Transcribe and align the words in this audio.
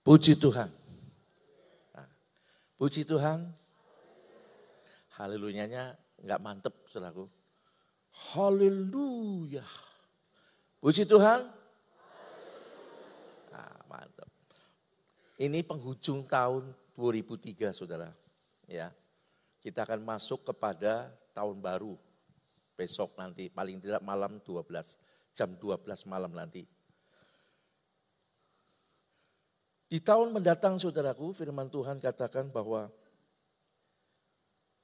Puji 0.00 0.32
Tuhan. 0.40 0.68
Nah, 1.92 2.08
puji 2.80 3.04
Tuhan. 3.04 3.44
Haleluyanya 5.20 5.92
nggak 6.24 6.40
mantep 6.40 6.74
saudaraku. 6.88 7.28
Haleluya. 8.32 9.60
Puji 10.80 11.04
Tuhan. 11.04 11.44
Nah, 13.52 13.76
mantep. 13.84 14.28
Ini 15.36 15.60
penghujung 15.60 16.24
tahun 16.24 16.72
2003 16.96 17.76
saudara. 17.76 18.08
Ya, 18.64 18.88
kita 19.60 19.84
akan 19.84 20.00
masuk 20.00 20.48
kepada 20.48 21.12
tahun 21.36 21.60
baru 21.60 22.00
besok 22.72 23.12
nanti 23.20 23.52
paling 23.52 23.76
tidak 23.76 24.00
malam 24.00 24.40
12 24.40 24.64
jam 25.36 25.52
12 25.52 26.08
malam 26.08 26.32
nanti. 26.32 26.64
Di 29.90 29.98
tahun 29.98 30.30
mendatang 30.30 30.78
saudaraku 30.78 31.34
firman 31.34 31.66
Tuhan 31.66 31.98
katakan 31.98 32.46
bahwa 32.46 32.86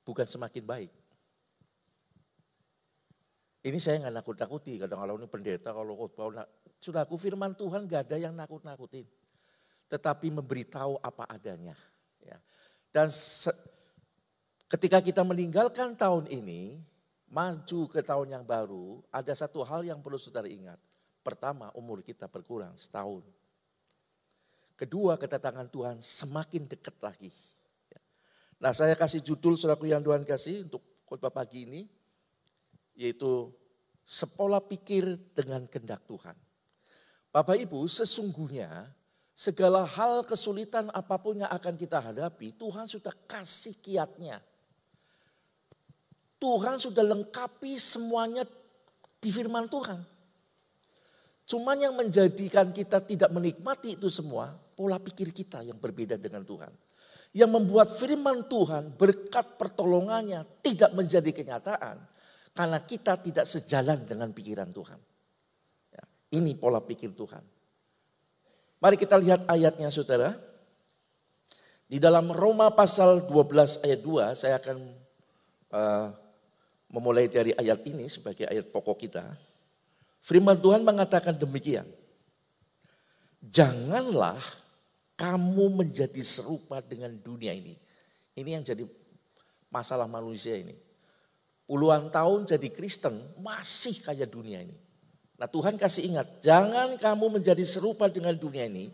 bukan 0.03 0.27
semakin 0.27 0.67
baik. 0.67 0.91
Ini 3.63 3.79
saya 3.79 4.03
nggak 4.03 4.15
nakut-nakuti, 4.19 4.83
kadang 4.83 4.99
kalau 4.99 5.15
ini 5.19 5.31
pendeta, 5.31 5.71
kalau 5.71 5.95
khotbah, 5.95 6.43
saudaraku 6.83 7.15
firman 7.15 7.55
Tuhan 7.55 7.87
gak 7.87 8.11
ada 8.11 8.19
yang 8.19 8.35
nakut-nakutin. 8.35 9.07
Tetapi 9.87 10.27
memberitahu 10.35 10.99
apa 10.99 11.23
adanya. 11.31 11.79
Ya. 12.19 12.43
Dan 12.91 13.07
ketika 14.67 14.99
kita 14.99 15.23
meninggalkan 15.23 15.95
tahun 15.95 16.27
ini, 16.31 16.83
maju 17.31 17.81
ke 17.87 18.03
tahun 18.03 18.39
yang 18.39 18.45
baru, 18.47 19.07
ada 19.15 19.31
satu 19.35 19.63
hal 19.63 19.87
yang 19.87 20.03
perlu 20.03 20.19
saudara 20.19 20.51
ingat. 20.51 20.79
Pertama, 21.23 21.71
umur 21.79 22.03
kita 22.03 22.27
berkurang 22.27 22.75
setahun. 22.75 23.23
Kedua, 24.77 25.17
kedatangan 25.17 25.73
Tuhan 25.73 26.05
semakin 26.05 26.69
dekat 26.69 26.93
lagi. 27.01 27.33
Ya. 27.89 28.01
Nah 28.61 28.73
saya 28.77 28.93
kasih 28.93 29.25
judul 29.25 29.57
suraku 29.57 29.89
yang 29.89 30.05
Tuhan 30.05 30.21
kasih 30.21 30.69
untuk 30.69 30.85
khotbah 31.09 31.33
pagi 31.33 31.65
ini, 31.65 31.89
yaitu 32.93 33.49
sepola 34.05 34.61
pikir 34.61 35.17
dengan 35.33 35.65
kendak 35.65 36.05
Tuhan. 36.05 36.37
Bapak 37.33 37.57
Ibu, 37.57 37.89
sesungguhnya 37.89 38.93
segala 39.33 39.89
hal 39.89 40.25
kesulitan 40.29 40.93
apa 40.93 41.17
pun 41.21 41.41
yang 41.41 41.53
akan 41.53 41.75
kita 41.77 42.01
hadapi, 42.01 42.53
Tuhan 42.57 42.85
sudah 42.85 43.13
kasih 43.25 43.77
kiatnya. 43.81 44.41
Tuhan 46.37 46.77
sudah 46.77 47.01
lengkapi 47.01 47.81
semuanya 47.81 48.45
di 49.21 49.33
firman 49.33 49.69
Tuhan. 49.73 50.05
Cuman 51.47 51.79
yang 51.79 51.95
menjadikan 51.97 52.75
kita 52.75 53.01
tidak 53.01 53.31
menikmati 53.33 53.97
itu 53.97 54.11
semua, 54.13 54.66
pola 54.77 55.01
pikir 55.01 55.33
kita 55.33 55.65
yang 55.65 55.81
berbeda 55.81 56.21
dengan 56.21 56.45
Tuhan. 56.45 56.69
Yang 57.33 57.51
membuat 57.51 57.89
firman 57.89 58.45
Tuhan 58.47 58.93
berkat 58.95 59.57
pertolongannya 59.57 60.45
tidak 60.61 60.93
menjadi 60.93 61.33
kenyataan. 61.33 61.97
Karena 62.57 62.79
kita 62.85 63.21
tidak 63.21 63.45
sejalan 63.45 64.05
dengan 64.05 64.33
pikiran 64.33 64.73
Tuhan. 64.73 65.01
Ya, 65.93 66.05
ini 66.37 66.57
pola 66.57 66.81
pikir 66.81 67.13
Tuhan. 67.13 67.45
Mari 68.81 68.97
kita 69.01 69.17
lihat 69.17 69.49
ayatnya 69.49 69.89
saudara. 69.89 70.37
Di 71.87 72.03
dalam 72.03 72.33
Roma 72.33 72.73
pasal 72.73 73.29
12 73.29 73.85
ayat 73.85 74.01
2 74.03 74.35
saya 74.35 74.59
akan 74.59 74.77
uh, 75.71 76.07
memulai 76.91 77.31
dari 77.31 77.55
ayat 77.55 77.85
ini 77.87 78.09
sebagai 78.09 78.49
ayat 78.49 78.73
pokok 78.73 78.97
kita. 79.07 79.25
Firman 80.25 80.59
Tuhan 80.59 80.83
mengatakan 80.83 81.39
demikian. 81.39 81.87
Janganlah 83.39 84.41
kamu 85.17 85.83
menjadi 85.83 86.21
serupa 86.21 86.85
dengan 86.85 87.17
dunia 87.17 87.57
ini. 87.57 87.75
Ini 88.37 88.61
yang 88.61 88.65
jadi 88.65 88.85
masalah 89.73 90.05
manusia 90.05 90.55
ini. 90.61 90.77
Puluhan 91.67 92.13
tahun 92.13 92.47
jadi 92.47 92.69
Kristen 92.71 93.17
masih 93.43 93.99
kayak 94.05 94.31
dunia 94.31 94.63
ini. 94.63 94.77
Nah 95.37 95.49
Tuhan 95.51 95.77
kasih 95.77 96.15
ingat, 96.15 96.29
jangan 96.41 96.97
kamu 96.97 97.41
menjadi 97.41 97.65
serupa 97.67 98.09
dengan 98.09 98.33
dunia 98.39 98.65
ini, 98.71 98.89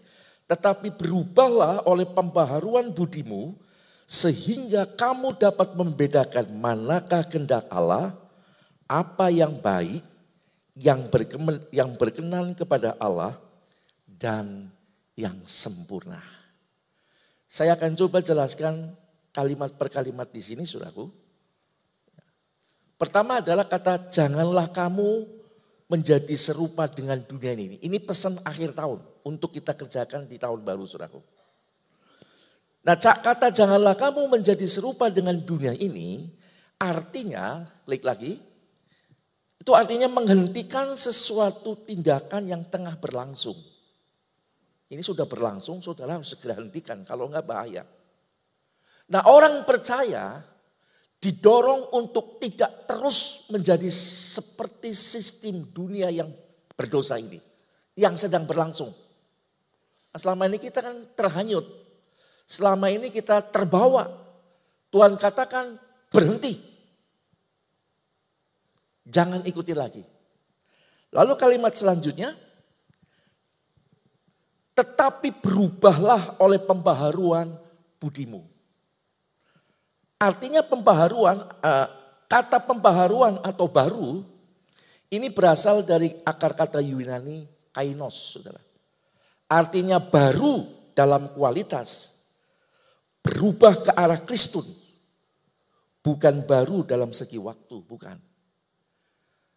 tetapi 0.50 0.90
berubahlah 0.94 1.86
oleh 1.86 2.08
pembaharuan 2.08 2.90
budimu, 2.90 3.54
sehingga 4.08 4.88
kamu 4.88 5.38
dapat 5.38 5.78
membedakan 5.78 6.50
manakah 6.58 7.22
kehendak 7.28 7.68
Allah, 7.70 8.16
apa 8.90 9.30
yang 9.30 9.54
baik, 9.62 10.02
yang 10.74 11.06
berkenan, 11.12 11.62
yang 11.70 11.94
berkenan 11.94 12.56
kepada 12.58 12.98
Allah 12.98 13.38
dan 14.08 14.72
yang 15.16 15.36
sempurna. 15.44 16.20
Saya 17.48 17.76
akan 17.76 17.92
coba 17.98 18.24
jelaskan 18.24 18.96
kalimat 19.28 19.76
per 19.76 19.92
kalimat 19.92 20.28
di 20.28 20.40
sini, 20.40 20.64
Saudaraku. 20.64 21.08
Pertama 22.96 23.42
adalah 23.42 23.66
kata 23.66 24.08
janganlah 24.08 24.70
kamu 24.70 25.26
menjadi 25.90 26.32
serupa 26.38 26.88
dengan 26.88 27.20
dunia 27.20 27.52
ini. 27.52 27.76
Ini 27.82 27.98
pesan 28.00 28.40
akhir 28.46 28.72
tahun 28.72 29.04
untuk 29.28 29.52
kita 29.52 29.76
kerjakan 29.76 30.24
di 30.24 30.40
tahun 30.40 30.64
baru, 30.64 30.88
Saudaraku. 30.88 31.20
Nah, 32.82 32.96
kata 32.98 33.54
janganlah 33.54 33.94
kamu 33.94 34.26
menjadi 34.26 34.66
serupa 34.66 35.06
dengan 35.12 35.38
dunia 35.38 35.70
ini, 35.76 36.26
artinya, 36.80 37.62
klik 37.86 38.02
lagi, 38.02 38.42
itu 39.62 39.70
artinya 39.70 40.10
menghentikan 40.10 40.98
sesuatu 40.98 41.78
tindakan 41.86 42.50
yang 42.50 42.66
tengah 42.66 42.98
berlangsung. 42.98 43.54
Ini 44.92 45.00
sudah 45.00 45.24
berlangsung, 45.24 45.80
saudara 45.80 46.20
harus 46.20 46.36
segera 46.36 46.60
hentikan, 46.60 47.00
kalau 47.08 47.32
enggak 47.32 47.48
bahaya. 47.48 47.82
Nah 49.08 49.24
orang 49.24 49.64
percaya 49.64 50.44
didorong 51.16 51.96
untuk 51.96 52.36
tidak 52.36 52.84
terus 52.84 53.48
menjadi 53.48 53.88
seperti 53.88 54.92
sistem 54.92 55.64
dunia 55.72 56.12
yang 56.12 56.28
berdosa 56.76 57.16
ini. 57.16 57.40
Yang 57.96 58.28
sedang 58.28 58.44
berlangsung. 58.44 58.92
Nah, 60.12 60.18
selama 60.18 60.50
ini 60.50 60.58
kita 60.58 60.84
kan 60.84 60.96
terhanyut. 61.16 61.64
Selama 62.44 62.90
ini 62.92 63.08
kita 63.08 63.40
terbawa. 63.48 64.12
Tuhan 64.92 65.16
katakan 65.16 65.78
berhenti. 66.12 66.58
Jangan 69.08 69.40
ikuti 69.48 69.72
lagi. 69.72 70.04
Lalu 71.12 71.32
kalimat 71.36 71.76
selanjutnya, 71.76 72.32
tetapi 74.72 75.36
berubahlah 75.40 76.40
oleh 76.40 76.60
pembaharuan 76.60 77.52
budimu. 78.00 78.44
Artinya 80.16 80.62
pembaharuan, 80.62 81.42
eh, 81.60 81.88
kata 82.30 82.62
pembaharuan 82.62 83.42
atau 83.42 83.66
baru, 83.66 84.22
ini 85.12 85.28
berasal 85.28 85.84
dari 85.84 86.14
akar 86.24 86.56
kata 86.56 86.80
Yunani 86.80 87.44
kainos, 87.74 88.38
saudara. 88.38 88.62
Artinya 89.50 90.00
baru 90.00 90.64
dalam 90.96 91.28
kualitas, 91.36 92.22
berubah 93.20 93.76
ke 93.76 93.90
arah 93.92 94.20
Kristus, 94.24 94.96
bukan 96.00 96.40
baru 96.48 96.86
dalam 96.86 97.12
segi 97.12 97.36
waktu, 97.36 97.76
bukan. 97.84 98.16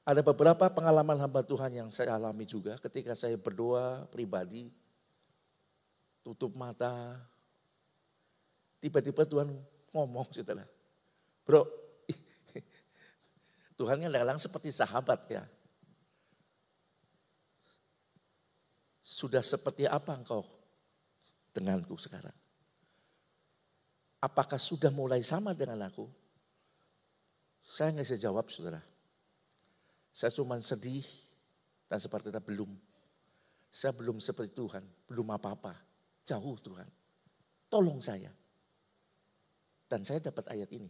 Ada 0.06 0.22
beberapa 0.22 0.70
pengalaman 0.70 1.18
hamba 1.18 1.42
Tuhan 1.42 1.72
yang 1.74 1.90
saya 1.90 2.14
alami 2.20 2.46
juga 2.46 2.78
ketika 2.78 3.18
saya 3.18 3.40
berdoa 3.40 4.06
pribadi, 4.12 4.70
tutup 6.26 6.58
mata, 6.58 7.22
tiba-tiba 8.82 9.30
Tuhan 9.30 9.54
ngomong 9.94 10.34
saudara. 10.34 10.66
Bro, 11.46 11.70
Tuhan 13.78 14.02
kan 14.02 14.10
kadang 14.10 14.42
seperti 14.42 14.74
sahabat 14.74 15.22
ya. 15.30 15.46
Sudah 19.06 19.46
seperti 19.46 19.86
apa 19.86 20.18
engkau 20.18 20.42
denganku 21.54 21.94
sekarang? 22.02 22.34
Apakah 24.18 24.58
sudah 24.58 24.90
mulai 24.90 25.22
sama 25.22 25.54
dengan 25.54 25.86
aku? 25.86 26.10
Saya 27.62 27.94
nggak 27.94 28.10
bisa 28.10 28.18
jawab 28.18 28.50
saudara. 28.50 28.82
Saya 30.10 30.34
cuma 30.34 30.58
sedih 30.58 31.06
dan 31.86 32.02
seperti 32.02 32.34
itu 32.34 32.42
belum. 32.42 32.74
Saya 33.70 33.94
belum 33.94 34.18
seperti 34.18 34.58
Tuhan, 34.58 34.82
belum 35.06 35.30
apa-apa. 35.30 35.85
Jauh 36.26 36.58
Tuhan. 36.60 36.90
Tolong 37.70 38.02
saya. 38.02 38.34
Dan 39.86 40.02
saya 40.02 40.18
dapat 40.18 40.50
ayat 40.50 40.70
ini. 40.74 40.90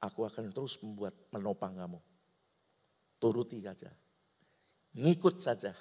Aku 0.00 0.24
akan 0.24 0.54
terus 0.54 0.80
membuat 0.80 1.12
menopang 1.34 1.76
kamu. 1.76 2.00
Turuti 3.20 3.60
saja. 3.60 3.90
Ngikut 4.96 5.36
saja. 5.42 5.74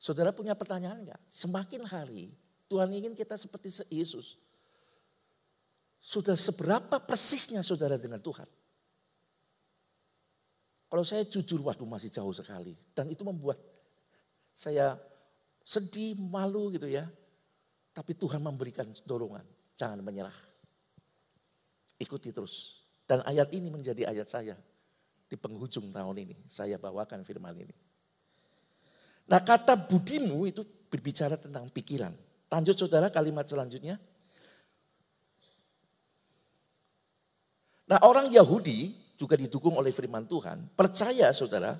Saudara 0.00 0.32
punya 0.32 0.56
pertanyaan 0.56 1.04
enggak? 1.04 1.20
Semakin 1.28 1.84
hari 1.84 2.32
Tuhan 2.66 2.90
ingin 2.94 3.14
kita 3.14 3.36
seperti 3.36 3.84
Yesus. 3.90 4.38
Sudah 6.02 6.38
seberapa 6.38 7.02
persisnya 7.02 7.66
saudara 7.66 7.98
dengan 7.98 8.22
Tuhan? 8.22 8.46
Kalau 10.86 11.02
saya 11.02 11.26
jujur, 11.26 11.66
waduh 11.66 11.86
masih 11.86 12.14
jauh 12.14 12.30
sekali. 12.30 12.78
Dan 12.94 13.10
itu 13.10 13.26
membuat 13.26 13.58
saya 14.54 14.94
sedih, 15.66 16.14
malu 16.14 16.70
gitu 16.70 16.86
ya. 16.86 17.10
Tapi 17.90 18.14
Tuhan 18.14 18.38
memberikan 18.38 18.86
dorongan, 19.02 19.42
jangan 19.74 19.98
menyerah. 19.98 20.38
Ikuti 21.98 22.30
terus. 22.30 22.86
Dan 23.02 23.26
ayat 23.26 23.50
ini 23.50 23.66
menjadi 23.66 24.06
ayat 24.06 24.30
saya 24.30 24.54
di 25.26 25.34
penghujung 25.34 25.90
tahun 25.90 26.22
ini. 26.22 26.36
Saya 26.46 26.78
bawakan 26.78 27.26
firman 27.26 27.56
ini. 27.58 27.74
Nah 29.26 29.42
kata 29.42 29.74
budimu 29.74 30.46
itu 30.46 30.62
berbicara 30.62 31.34
tentang 31.34 31.66
pikiran. 31.72 32.14
Lanjut 32.46 32.78
saudara 32.78 33.10
kalimat 33.10 33.42
selanjutnya. 33.42 33.98
Nah 37.86 37.98
orang 38.06 38.30
Yahudi 38.30 38.94
juga 39.18 39.34
didukung 39.34 39.74
oleh 39.74 39.90
firman 39.90 40.28
Tuhan. 40.28 40.70
Percaya 40.74 41.32
saudara 41.34 41.78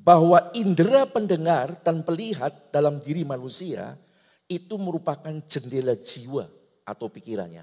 bahwa 0.00 0.48
indera 0.56 1.04
pendengar 1.04 1.76
dan 1.84 2.00
pelihat 2.00 2.72
dalam 2.72 3.04
diri 3.04 3.20
manusia 3.20 4.00
itu 4.48 4.80
merupakan 4.80 5.30
jendela 5.44 5.92
jiwa 6.00 6.48
atau 6.88 7.06
pikirannya. 7.12 7.62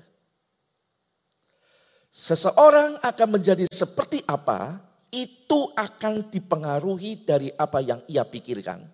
Seseorang 2.13 3.01
akan 3.01 3.27
menjadi 3.29 3.65
seperti 3.67 4.21
apa, 4.29 4.79
itu 5.11 5.73
akan 5.73 6.29
dipengaruhi 6.29 7.25
dari 7.25 7.49
apa 7.57 7.81
yang 7.81 7.99
ia 8.07 8.23
pikirkan. 8.23 8.85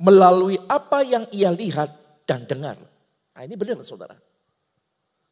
Melalui 0.00 0.56
apa 0.68 1.04
yang 1.04 1.28
ia 1.32 1.52
lihat 1.52 2.24
dan 2.24 2.44
dengar. 2.48 2.76
Nah 3.36 3.42
ini 3.44 3.56
benar 3.56 3.80
saudara. 3.84 4.16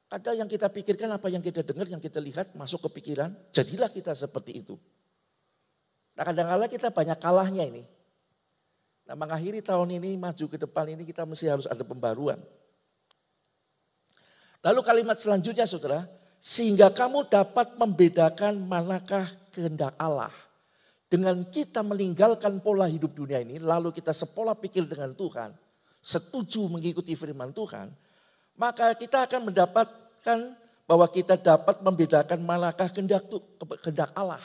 Ada 0.09 0.33
yang 0.33 0.49
kita 0.49 0.73
pikirkan, 0.73 1.13
apa 1.13 1.29
yang 1.29 1.45
kita 1.45 1.61
dengar, 1.61 1.85
yang 1.85 2.01
kita 2.01 2.17
lihat 2.21 2.57
masuk 2.57 2.89
ke 2.89 3.01
pikiran. 3.01 3.33
Jadilah 3.53 3.93
kita 3.93 4.17
seperti 4.17 4.65
itu. 4.65 4.77
Nah 6.19 6.27
kadang-kadang 6.27 6.67
kita 6.67 6.91
banyak 6.91 7.19
kalahnya 7.23 7.63
ini. 7.71 7.87
Nah 9.07 9.15
mengakhiri 9.15 9.63
tahun 9.63 10.03
ini, 10.03 10.19
maju 10.19 10.45
ke 10.51 10.59
depan 10.59 10.91
ini 10.91 11.07
kita 11.07 11.23
mesti 11.23 11.47
harus 11.47 11.71
ada 11.71 11.87
pembaruan. 11.87 12.43
Lalu 14.67 14.81
kalimat 14.83 15.15
selanjutnya 15.23 15.63
saudara, 15.63 16.03
sehingga 16.43 16.91
kamu 16.91 17.31
dapat 17.31 17.79
membedakan 17.79 18.59
manakah 18.67 19.31
kehendak 19.55 19.95
Allah. 19.95 20.35
Dengan 21.07 21.41
kita 21.47 21.87
meninggalkan 21.87 22.61
pola 22.61 22.91
hidup 22.91 23.15
dunia 23.15 23.39
ini, 23.39 23.63
lalu 23.63 23.95
kita 23.95 24.11
sepola 24.11 24.53
pikir 24.59 24.85
dengan 24.91 25.15
Tuhan, 25.15 25.55
setuju 26.03 26.67
mengikuti 26.67 27.15
firman 27.15 27.55
Tuhan, 27.55 27.95
maka 28.59 28.93
kita 28.99 29.25
akan 29.25 29.55
mendapatkan 29.55 30.39
bahwa 30.85 31.07
kita 31.09 31.39
dapat 31.39 31.81
membedakan 31.81 32.43
manakah 32.43 32.91
kehendak, 32.91 33.25
kehendak 33.81 34.11
Allah. 34.19 34.43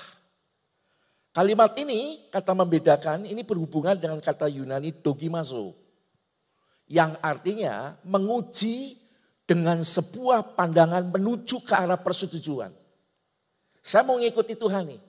Kalimat 1.33 1.73
ini, 1.81 2.29
kata 2.29 2.53
membedakan, 2.53 3.25
ini 3.25 3.41
berhubungan 3.41 3.97
dengan 3.97 4.21
kata 4.21 4.45
Yunani 4.45 4.93
dogimaso. 5.01 5.73
Yang 6.85 7.17
artinya 7.25 7.97
menguji 8.05 9.01
dengan 9.49 9.81
sebuah 9.81 10.53
pandangan 10.53 11.09
menuju 11.09 11.65
ke 11.65 11.73
arah 11.73 11.97
persetujuan. 11.97 12.69
Saya 13.81 14.05
mau 14.05 14.21
ngikuti 14.21 14.53
Tuhan 14.53 14.93
nih. 14.93 15.01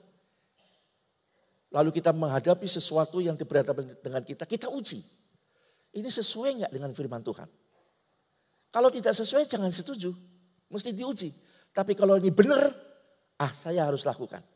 Lalu 1.69 1.93
kita 1.93 2.09
menghadapi 2.09 2.65
sesuatu 2.65 3.21
yang 3.21 3.37
berhadapan 3.37 3.93
dengan 4.01 4.25
kita, 4.25 4.49
kita 4.49 4.65
uji. 4.73 5.05
Ini 5.93 6.09
sesuai 6.09 6.65
nggak 6.65 6.71
dengan 6.73 6.89
firman 6.97 7.21
Tuhan? 7.21 7.47
Kalau 8.73 8.89
tidak 8.89 9.13
sesuai 9.13 9.45
jangan 9.45 9.69
setuju, 9.69 10.09
mesti 10.73 10.89
diuji. 10.89 11.29
Tapi 11.69 11.93
kalau 11.93 12.17
ini 12.17 12.33
benar, 12.33 12.73
ah 13.37 13.51
saya 13.53 13.85
harus 13.85 14.01
lakukan. 14.03 14.54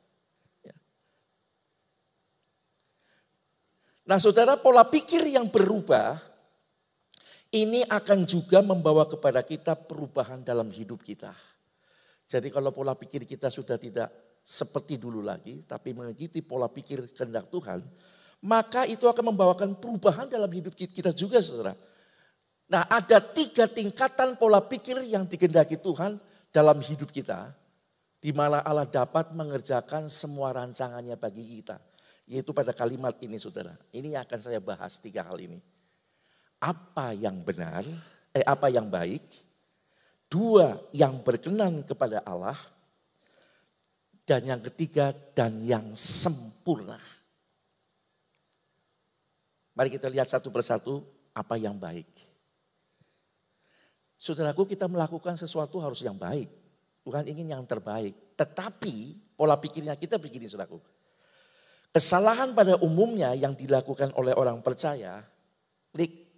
Nah 4.10 4.18
saudara 4.18 4.58
pola 4.58 4.90
pikir 4.90 5.22
yang 5.30 5.54
berubah 5.54 6.18
ini 7.54 7.86
akan 7.86 8.26
juga 8.26 8.58
membawa 8.66 9.06
kepada 9.06 9.46
kita 9.46 9.78
perubahan 9.78 10.42
dalam 10.42 10.66
hidup 10.74 11.06
kita. 11.06 11.30
Jadi 12.26 12.50
kalau 12.50 12.74
pola 12.74 12.98
pikir 12.98 13.30
kita 13.30 13.54
sudah 13.54 13.78
tidak 13.78 14.10
seperti 14.42 14.98
dulu 14.98 15.22
lagi, 15.22 15.62
tapi 15.62 15.94
mengikuti 15.94 16.42
pola 16.42 16.66
pikir 16.66 17.14
kehendak 17.14 17.54
Tuhan, 17.54 17.86
maka 18.50 18.90
itu 18.90 19.06
akan 19.06 19.30
membawakan 19.30 19.78
perubahan 19.78 20.26
dalam 20.26 20.50
hidup 20.50 20.74
kita 20.74 21.14
juga 21.14 21.38
saudara. 21.46 21.78
Nah 22.66 22.90
ada 22.90 23.22
tiga 23.22 23.70
tingkatan 23.70 24.42
pola 24.42 24.58
pikir 24.58 25.06
yang 25.06 25.30
dikehendaki 25.30 25.78
Tuhan 25.78 26.18
dalam 26.50 26.82
hidup 26.82 27.14
kita, 27.14 27.54
di 28.18 28.34
mana 28.34 28.66
Allah 28.66 28.90
dapat 28.90 29.38
mengerjakan 29.38 30.10
semua 30.10 30.50
rancangannya 30.58 31.14
bagi 31.14 31.62
kita. 31.62 31.78
Yaitu 32.30 32.54
pada 32.54 32.70
kalimat 32.78 33.18
ini 33.26 33.42
saudara. 33.42 33.74
Ini 33.90 34.14
akan 34.22 34.40
saya 34.46 34.62
bahas 34.62 35.02
tiga 35.02 35.26
hal 35.26 35.42
ini. 35.42 35.58
Apa 36.62 37.18
yang 37.18 37.42
benar, 37.42 37.82
eh 38.30 38.46
apa 38.46 38.70
yang 38.70 38.86
baik. 38.86 39.26
Dua, 40.30 40.78
yang 40.94 41.26
berkenan 41.26 41.82
kepada 41.82 42.22
Allah. 42.22 42.54
Dan 44.30 44.46
yang 44.46 44.62
ketiga, 44.62 45.10
dan 45.34 45.66
yang 45.66 45.98
sempurna. 45.98 47.02
Mari 49.74 49.90
kita 49.90 50.06
lihat 50.06 50.30
satu 50.30 50.54
persatu 50.54 51.02
apa 51.34 51.58
yang 51.58 51.82
baik. 51.82 52.06
Saudaraku 54.22 54.70
kita 54.70 54.86
melakukan 54.86 55.34
sesuatu 55.34 55.82
harus 55.82 56.06
yang 56.06 56.14
baik. 56.14 56.46
Tuhan 57.02 57.26
ingin 57.26 57.58
yang 57.58 57.66
terbaik. 57.66 58.38
Tetapi 58.38 59.18
pola 59.34 59.58
pikirnya 59.58 59.98
kita 59.98 60.22
begini 60.22 60.46
saudaraku 60.46 60.99
Kesalahan 61.90 62.54
pada 62.54 62.78
umumnya 62.86 63.34
yang 63.34 63.58
dilakukan 63.58 64.14
oleh 64.14 64.38
orang 64.38 64.62
percaya, 64.62 65.26
klik, 65.90 66.30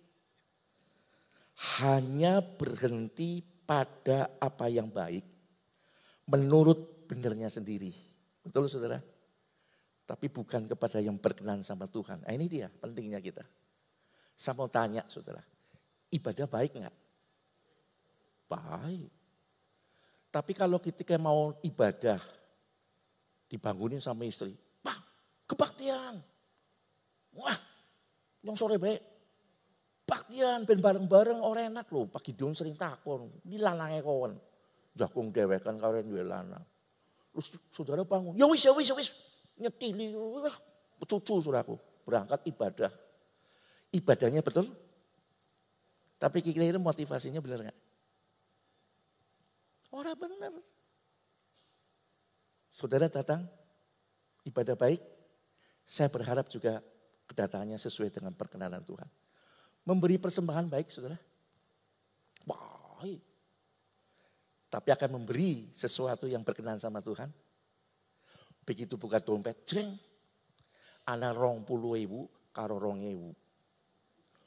hanya 1.83 2.39
berhenti 2.39 3.43
pada 3.43 4.39
apa 4.39 4.71
yang 4.71 4.87
baik 4.87 5.27
menurut 6.31 7.07
benernya 7.11 7.51
sendiri. 7.51 7.91
Betul 8.39 8.71
saudara? 8.71 9.03
Tapi 10.07 10.27
bukan 10.31 10.71
kepada 10.71 11.03
yang 11.03 11.19
berkenan 11.19 11.63
sama 11.67 11.83
Tuhan. 11.87 12.23
Nah 12.23 12.31
ini 12.31 12.47
dia 12.47 12.71
pentingnya 12.71 13.19
kita. 13.19 13.43
Saya 14.35 14.55
mau 14.55 14.71
tanya 14.71 15.03
saudara, 15.11 15.43
ibadah 16.09 16.47
baik 16.47 16.71
nggak? 16.79 16.97
Baik. 18.47 19.11
Tapi 20.31 20.51
kalau 20.55 20.79
ketika 20.79 21.19
mau 21.19 21.59
ibadah, 21.59 22.17
dibangunin 23.51 23.99
sama 23.99 24.23
istri, 24.23 24.55
Kebaktian. 25.51 26.15
Wah, 27.35 27.57
yang 28.47 28.55
sore 28.55 28.79
baik. 28.79 29.03
Baktian 30.07 30.63
ben 30.63 30.79
bareng-bareng 30.79 31.39
orang 31.43 31.71
enak 31.75 31.87
loh. 31.91 32.07
Pagi 32.07 32.31
dong 32.35 32.55
sering 32.55 32.75
takon. 32.75 33.31
Ini 33.47 33.59
lanangnya 33.59 34.03
kawan. 34.03 34.35
Jakung 34.95 35.31
dewekan 35.31 35.79
karen 35.79 36.07
duwe 36.07 36.23
lanang. 36.23 36.63
Terus 37.31 37.55
saudara 37.71 38.03
bangun. 38.03 38.35
Ya 38.35 38.47
wis, 38.47 38.63
ya 38.63 38.75
wis, 38.75 38.91
ya 38.91 38.95
wis. 38.95 39.11
Nyetili. 39.55 40.11
Cucu 41.03 41.39
saudaraku. 41.39 41.79
Berangkat 42.03 42.43
ibadah. 42.47 42.91
Ibadahnya 43.91 44.43
betul. 44.43 44.67
Tapi 46.19 46.37
kira-kira 46.43 46.79
motivasinya 46.79 47.39
benar 47.39 47.71
nggak? 47.71 47.79
Orang 49.95 50.15
benar. 50.15 50.53
Saudara 52.71 53.11
datang, 53.11 53.43
ibadah 54.47 54.79
baik, 54.79 55.01
saya 55.85 56.07
berharap 56.07 56.47
juga 56.47 56.79
kedatangannya 57.31 57.79
sesuai 57.79 58.11
dengan 58.11 58.35
perkenanan 58.35 58.83
Tuhan. 58.83 59.07
Memberi 59.87 60.19
persembahan 60.21 60.69
baik, 60.69 60.87
saudara. 60.93 61.17
Baik. 62.45 63.21
Tapi 64.71 64.89
akan 64.93 65.09
memberi 65.19 65.67
sesuatu 65.73 66.31
yang 66.31 66.45
berkenan 66.47 66.79
sama 66.79 67.03
Tuhan. 67.03 67.27
Begitu 68.63 68.95
buka 68.95 69.19
dompet, 69.19 69.67
jeng. 69.67 69.97
Ana 71.09 71.33
rong 71.33 71.65
puluh 71.65 71.97
ibu, 71.97 72.29
karo 72.53 72.77
rong 72.77 73.01
ibu. 73.01 73.33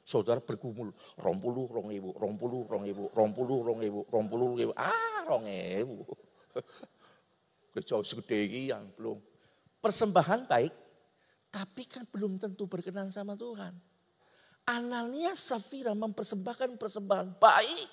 Saudara 0.05 0.37
bergumul, 0.37 0.93
rong 1.17 1.37
puluh, 1.41 1.65
rong 1.65 1.89
ibu, 1.89 2.13
rong 2.13 2.37
puluh, 2.37 2.61
rong 2.69 2.85
ibu, 2.85 3.09
rong 3.11 3.31
puluh, 3.33 3.59
rong 3.65 3.81
ibu, 3.81 4.01
rong 4.07 4.27
puluh, 4.29 4.45
rong 4.53 4.61
ibu. 4.61 4.73
Ah, 4.77 5.25
rong 5.25 5.45
ibu. 5.49 6.05
Kejauh 7.73 8.05
segede 8.09 8.69
yang 8.69 8.85
belum. 8.95 9.17
Persembahan 9.81 10.45
baik, 10.45 10.73
tapi 11.55 11.87
kan 11.87 12.03
belum 12.11 12.35
tentu 12.35 12.67
berkenan 12.67 13.07
sama 13.07 13.39
Tuhan. 13.39 13.71
Ananias 14.67 15.39
Safira 15.39 15.95
mempersembahkan 15.95 16.75
persembahan 16.75 17.39
baik. 17.39 17.89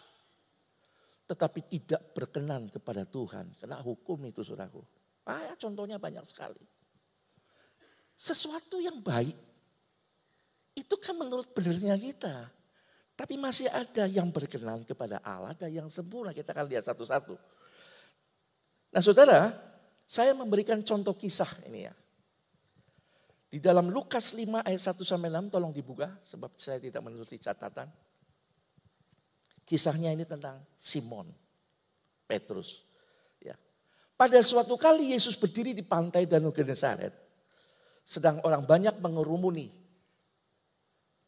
Tetapi 1.31 1.61
tidak 1.71 2.03
berkenan 2.11 2.67
kepada 2.67 3.07
Tuhan. 3.07 3.55
Karena 3.55 3.79
hukum 3.79 4.19
itu 4.27 4.43
suraku. 4.43 4.83
Ah, 5.31 5.55
contohnya 5.55 6.03
banyak 6.03 6.27
sekali. 6.27 6.59
Sesuatu 8.19 8.83
yang 8.83 8.99
baik. 8.99 9.39
Itu 10.75 10.99
kan 10.99 11.15
menurut 11.15 11.55
benernya 11.55 11.95
kita. 11.95 12.51
Tapi 13.15 13.39
masih 13.39 13.71
ada 13.71 14.11
yang 14.11 14.35
berkenan 14.35 14.83
kepada 14.83 15.23
Allah. 15.23 15.55
Ada 15.55 15.71
yang 15.71 15.87
sempurna. 15.87 16.35
Kita 16.35 16.51
akan 16.51 16.67
lihat 16.67 16.83
satu-satu. 16.91 17.39
Nah 18.91 19.03
saudara, 19.05 19.55
saya 20.11 20.35
memberikan 20.35 20.83
contoh 20.83 21.15
kisah 21.15 21.63
ini 21.71 21.87
ya. 21.87 21.95
Di 23.53 23.61
dalam 23.61 23.93
Lukas 23.93 24.33
5 24.33 24.65
ayat 24.65 24.81
1 24.81 25.05
sampai 25.05 25.29
6 25.29 25.53
tolong 25.53 25.77
dibuka 25.77 26.09
sebab 26.25 26.57
saya 26.57 26.81
tidak 26.81 27.05
menulis 27.05 27.29
catatan. 27.37 27.85
Kisahnya 29.69 30.17
ini 30.17 30.25
tentang 30.25 30.65
Simon 30.81 31.29
Petrus. 32.25 32.81
Ya. 33.45 33.53
Pada 34.17 34.41
suatu 34.41 34.81
kali 34.81 35.13
Yesus 35.13 35.37
berdiri 35.37 35.77
di 35.77 35.85
pantai 35.85 36.25
Danau 36.25 36.49
Genesaret. 36.49 37.13
Sedang 38.09 38.41
orang 38.41 38.65
banyak 38.65 38.97
mengerumuni. 39.05 39.69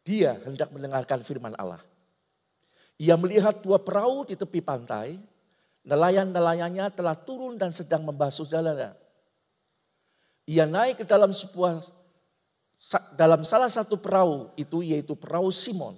Dia 0.01 0.41
hendak 0.49 0.73
mendengarkan 0.73 1.21
firman 1.21 1.53
Allah. 1.61 1.85
Ia 2.97 3.21
melihat 3.21 3.61
dua 3.61 3.85
perahu 3.85 4.25
di 4.25 4.33
tepi 4.33 4.65
pantai. 4.65 5.21
Nelayan-nelayannya 5.85 6.89
telah 6.97 7.13
turun 7.13 7.61
dan 7.61 7.69
sedang 7.69 8.01
membasuh 8.09 8.49
jalannya. 8.49 8.97
Ia 10.49 10.65
naik 10.65 11.01
ke 11.01 11.05
dalam 11.05 11.37
sebuah 11.37 12.04
dalam 13.17 13.43
salah 13.49 13.73
satu 13.73 13.97
perahu 13.97 14.53
itu 14.61 14.85
yaitu 14.85 15.17
perahu 15.17 15.49
Simon 15.49 15.97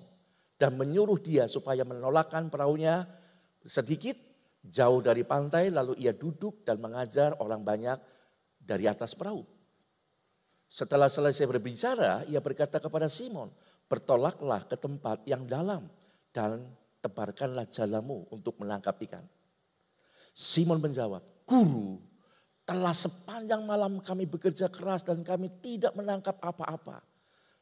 dan 0.56 0.78
menyuruh 0.78 1.18
dia 1.18 1.50
supaya 1.50 1.82
menolakkan 1.82 2.46
perahunya 2.46 3.04
sedikit 3.66 4.14
jauh 4.62 5.02
dari 5.02 5.26
pantai 5.26 5.74
lalu 5.74 5.98
ia 5.98 6.14
duduk 6.14 6.62
dan 6.62 6.78
mengajar 6.78 7.34
orang 7.42 7.62
banyak 7.66 7.98
dari 8.58 8.86
atas 8.86 9.14
perahu. 9.18 9.42
Setelah 10.66 11.06
selesai 11.06 11.46
berbicara, 11.46 12.26
ia 12.26 12.42
berkata 12.42 12.82
kepada 12.82 13.06
Simon, 13.06 13.50
"Bertolaklah 13.86 14.66
ke 14.66 14.74
tempat 14.74 15.22
yang 15.22 15.46
dalam 15.46 15.86
dan 16.34 16.66
tebarkanlah 16.98 17.70
jalamu 17.70 18.26
untuk 18.34 18.58
menangkap 18.58 18.98
ikan." 19.06 19.22
Simon 20.34 20.82
menjawab, 20.82 21.22
"Guru, 21.46 22.02
telah 22.66 22.90
sepanjang 22.90 23.62
malam 23.62 24.02
kami 24.02 24.26
bekerja 24.26 24.66
keras 24.66 25.06
dan 25.06 25.22
kami 25.22 25.48
tidak 25.62 25.94
menangkap 25.94 26.34
apa-apa. 26.42 26.98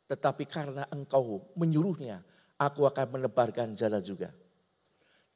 Tetapi 0.09 0.45
karena 0.49 0.89
engkau 0.89 1.45
menyuruhnya, 1.61 2.25
aku 2.57 2.89
akan 2.89 3.21
menebarkan 3.21 3.77
jala 3.77 4.01
juga. 4.01 4.33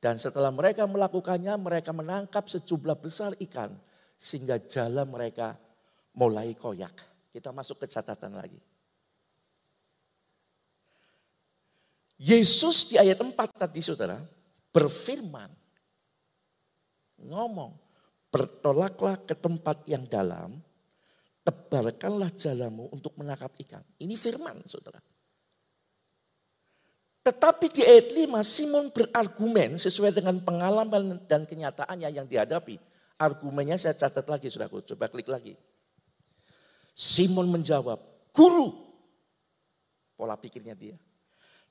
Dan 0.01 0.17
setelah 0.17 0.49
mereka 0.49 0.89
melakukannya, 0.89 1.53
mereka 1.61 1.93
menangkap 1.93 2.49
sejumlah 2.49 2.97
besar 2.97 3.37
ikan. 3.45 3.77
Sehingga 4.19 4.57
jala 4.57 5.05
mereka 5.05 5.55
mulai 6.17 6.57
koyak. 6.57 6.95
Kita 7.29 7.53
masuk 7.53 7.85
ke 7.85 7.87
catatan 7.87 8.35
lagi. 8.35 8.59
Yesus 12.19 12.91
di 12.91 12.99
ayat 12.99 13.21
4 13.21 13.31
tadi 13.55 13.79
saudara 13.79 14.19
berfirman. 14.75 15.51
Ngomong 17.19 17.88
bertolaklah 18.29 19.17
ke 19.25 19.33
tempat 19.33 19.85
yang 19.89 20.05
dalam, 20.05 20.61
tebarkanlah 21.45 22.29
jalamu 22.37 22.93
untuk 22.93 23.17
menangkap 23.17 23.53
ikan. 23.65 23.85
Ini 23.97 24.15
firman 24.15 24.61
saudara. 24.69 25.01
Tetapi 27.25 27.67
di 27.69 27.85
ayat 27.85 28.09
5 28.13 28.41
Simon 28.41 28.89
berargumen 28.89 29.77
sesuai 29.77 30.17
dengan 30.17 30.41
pengalaman 30.41 31.21
dan 31.29 31.45
kenyataannya 31.45 32.09
yang 32.09 32.25
dihadapi. 32.25 32.81
Argumennya 33.21 33.77
saya 33.77 33.93
catat 33.93 34.25
lagi 34.31 34.49
saudaraku, 34.49 34.81
coba 34.95 35.13
klik 35.13 35.29
lagi. 35.29 35.53
Simon 36.97 37.53
menjawab, 37.53 38.01
guru. 38.33 38.73
Pola 40.17 40.41
pikirnya 40.41 40.73
dia. 40.73 40.97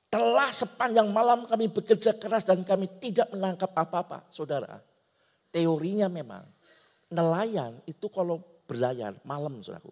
Telah 0.07 0.53
sepanjang 0.55 1.11
malam 1.11 1.43
kami 1.49 1.67
bekerja 1.67 2.15
keras 2.15 2.47
dan 2.47 2.63
kami 2.63 2.87
tidak 3.01 3.27
menangkap 3.35 3.73
apa-apa. 3.75 4.23
Saudara, 4.31 4.79
teorinya 5.57 6.05
memang 6.05 6.45
nelayan 7.09 7.81
itu 7.89 8.05
kalau 8.13 8.37
berlayar 8.69 9.17
malam 9.25 9.57
saudaraku. 9.65 9.89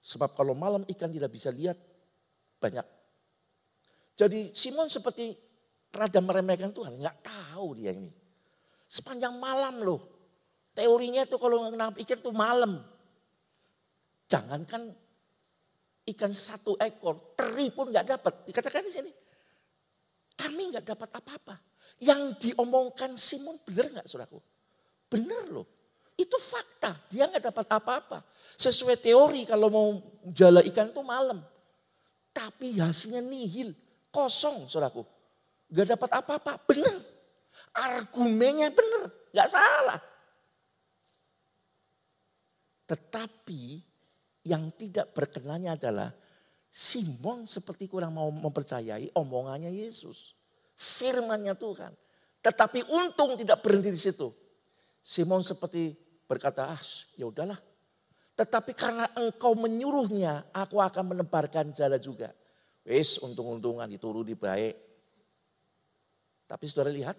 Sebab 0.00 0.32
kalau 0.32 0.56
malam 0.56 0.88
ikan 0.88 1.12
tidak 1.12 1.28
bisa 1.28 1.52
lihat 1.52 1.76
banyak. 2.56 2.86
Jadi 4.16 4.56
Simon 4.56 4.88
seperti 4.88 5.36
rada 5.92 6.20
meremehkan 6.24 6.72
Tuhan. 6.72 6.96
Nggak 6.96 7.20
tahu 7.20 7.76
dia 7.76 7.92
ini. 7.92 8.08
Sepanjang 8.88 9.36
malam 9.36 9.84
loh. 9.84 10.00
Teorinya 10.72 11.28
itu 11.28 11.36
kalau 11.36 11.68
menangkap 11.68 12.00
ikan 12.00 12.18
itu 12.24 12.32
malam. 12.32 12.72
Jangankan 14.32 14.96
ikan 16.08 16.32
satu 16.32 16.80
ekor, 16.80 17.36
teri 17.36 17.68
pun 17.68 17.92
nggak 17.92 18.06
dapat. 18.16 18.34
Dikatakan 18.48 18.84
di 18.84 18.92
sini, 18.92 19.10
kami 20.36 20.72
nggak 20.72 20.88
dapat 20.88 21.10
apa-apa. 21.20 21.56
Yang 22.00 22.22
diomongkan 22.48 23.14
Simon 23.14 23.60
benar 23.62 24.00
nggak 24.00 24.06
saudaraku? 24.08 24.53
Benar 25.14 25.46
loh. 25.46 25.66
Itu 26.18 26.34
fakta. 26.42 26.98
Dia 27.06 27.30
nggak 27.30 27.54
dapat 27.54 27.66
apa-apa. 27.70 28.18
Sesuai 28.58 28.98
teori 28.98 29.46
kalau 29.46 29.70
mau 29.70 29.88
jala 30.26 30.58
ikan 30.66 30.90
itu 30.90 31.02
malam. 31.06 31.38
Tapi 32.34 32.82
hasilnya 32.82 33.22
nihil. 33.22 33.70
Kosong 34.10 34.66
saudaraku. 34.66 35.06
Gak 35.70 35.94
dapat 35.94 36.10
apa-apa. 36.18 36.58
Benar. 36.66 36.98
Argumennya 37.74 38.74
benar. 38.74 39.10
Gak 39.30 39.50
salah. 39.50 39.98
Tetapi 42.90 43.82
yang 44.46 44.70
tidak 44.74 45.14
berkenannya 45.14 45.78
adalah 45.78 46.10
Simon 46.68 47.46
seperti 47.46 47.86
kurang 47.86 48.18
mau 48.18 48.30
mempercayai 48.34 49.14
omongannya 49.14 49.70
Yesus. 49.70 50.34
Firmannya 50.74 51.54
Tuhan. 51.54 51.94
Tetapi 52.42 52.90
untung 52.90 53.38
tidak 53.38 53.62
berhenti 53.62 53.94
di 53.94 53.98
situ. 53.98 54.43
Simon 55.04 55.44
seperti 55.44 55.92
berkata, 56.24 56.72
ah 56.72 56.80
ya 57.20 57.28
udahlah. 57.28 57.60
Tetapi 58.34 58.72
karena 58.72 59.04
engkau 59.14 59.52
menyuruhnya, 59.52 60.48
aku 60.50 60.80
akan 60.80 61.12
menebarkan 61.12 61.76
jala 61.76 62.00
juga. 62.00 62.32
Wis 62.88 63.20
untung-untungan 63.20 63.84
dituruni 63.84 64.32
baik. 64.32 64.74
Tapi 66.48 66.64
saudara 66.64 66.90
lihat, 66.90 67.16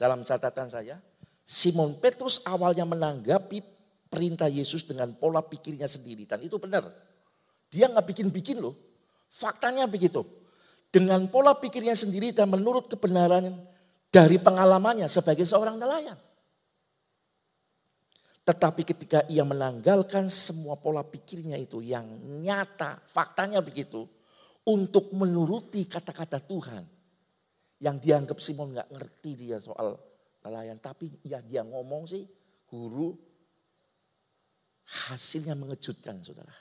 dalam 0.00 0.24
catatan 0.24 0.72
saya, 0.72 0.96
Simon 1.44 2.00
Petrus 2.00 2.40
awalnya 2.48 2.88
menanggapi 2.88 3.60
perintah 4.08 4.48
Yesus 4.48 4.88
dengan 4.88 5.12
pola 5.14 5.44
pikirnya 5.44 5.86
sendiri. 5.86 6.24
Dan 6.24 6.42
itu 6.42 6.56
benar. 6.56 6.88
Dia 7.68 7.86
nggak 7.92 8.08
bikin-bikin 8.08 8.58
loh. 8.58 8.74
Faktanya 9.30 9.86
begitu. 9.86 10.26
Dengan 10.90 11.28
pola 11.30 11.54
pikirnya 11.54 11.94
sendiri 11.94 12.34
dan 12.34 12.50
menurut 12.50 12.90
kebenaran 12.90 13.54
dari 14.10 14.36
pengalamannya 14.42 15.06
sebagai 15.06 15.46
seorang 15.46 15.78
nelayan. 15.78 16.18
Tetapi 18.42 18.82
ketika 18.82 19.22
ia 19.30 19.46
menanggalkan 19.46 20.26
semua 20.26 20.74
pola 20.74 21.06
pikirnya 21.06 21.54
itu 21.54 21.78
yang 21.78 22.10
nyata, 22.42 22.98
faktanya 23.06 23.62
begitu, 23.62 24.02
untuk 24.66 25.14
menuruti 25.14 25.86
kata-kata 25.86 26.42
Tuhan. 26.42 26.82
Yang 27.80 27.96
dianggap 28.04 28.38
Simon 28.42 28.76
nggak 28.76 28.90
ngerti 28.92 29.30
dia 29.38 29.56
soal 29.62 29.94
nelayan. 30.42 30.82
Tapi 30.82 31.22
ya 31.24 31.38
dia 31.40 31.62
ngomong 31.62 32.10
sih, 32.10 32.26
guru, 32.66 33.14
hasilnya 34.90 35.54
mengejutkan 35.54 36.18
saudara. 36.20 36.52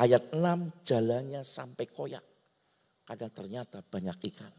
Ayat 0.00 0.32
6 0.32 0.82
jalannya 0.82 1.44
sampai 1.44 1.86
koyak. 1.92 2.24
Kadang 3.04 3.32
ternyata 3.34 3.84
banyak 3.84 4.16
ikan. 4.32 4.57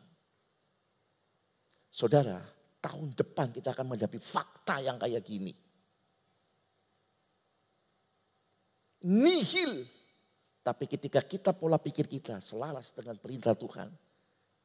Saudara, 1.90 2.38
tahun 2.80 3.18
depan 3.18 3.50
kita 3.50 3.74
akan 3.74 3.94
menghadapi 3.94 4.22
fakta 4.22 4.80
yang 4.80 5.02
kayak 5.02 5.26
gini. 5.26 5.54
Nihil. 9.10 9.88
Tapi 10.60 10.86
ketika 10.86 11.24
kita 11.24 11.56
pola 11.56 11.82
pikir 11.82 12.06
kita 12.06 12.38
selaras 12.44 12.94
dengan 12.94 13.18
perintah 13.18 13.58
Tuhan, 13.58 13.90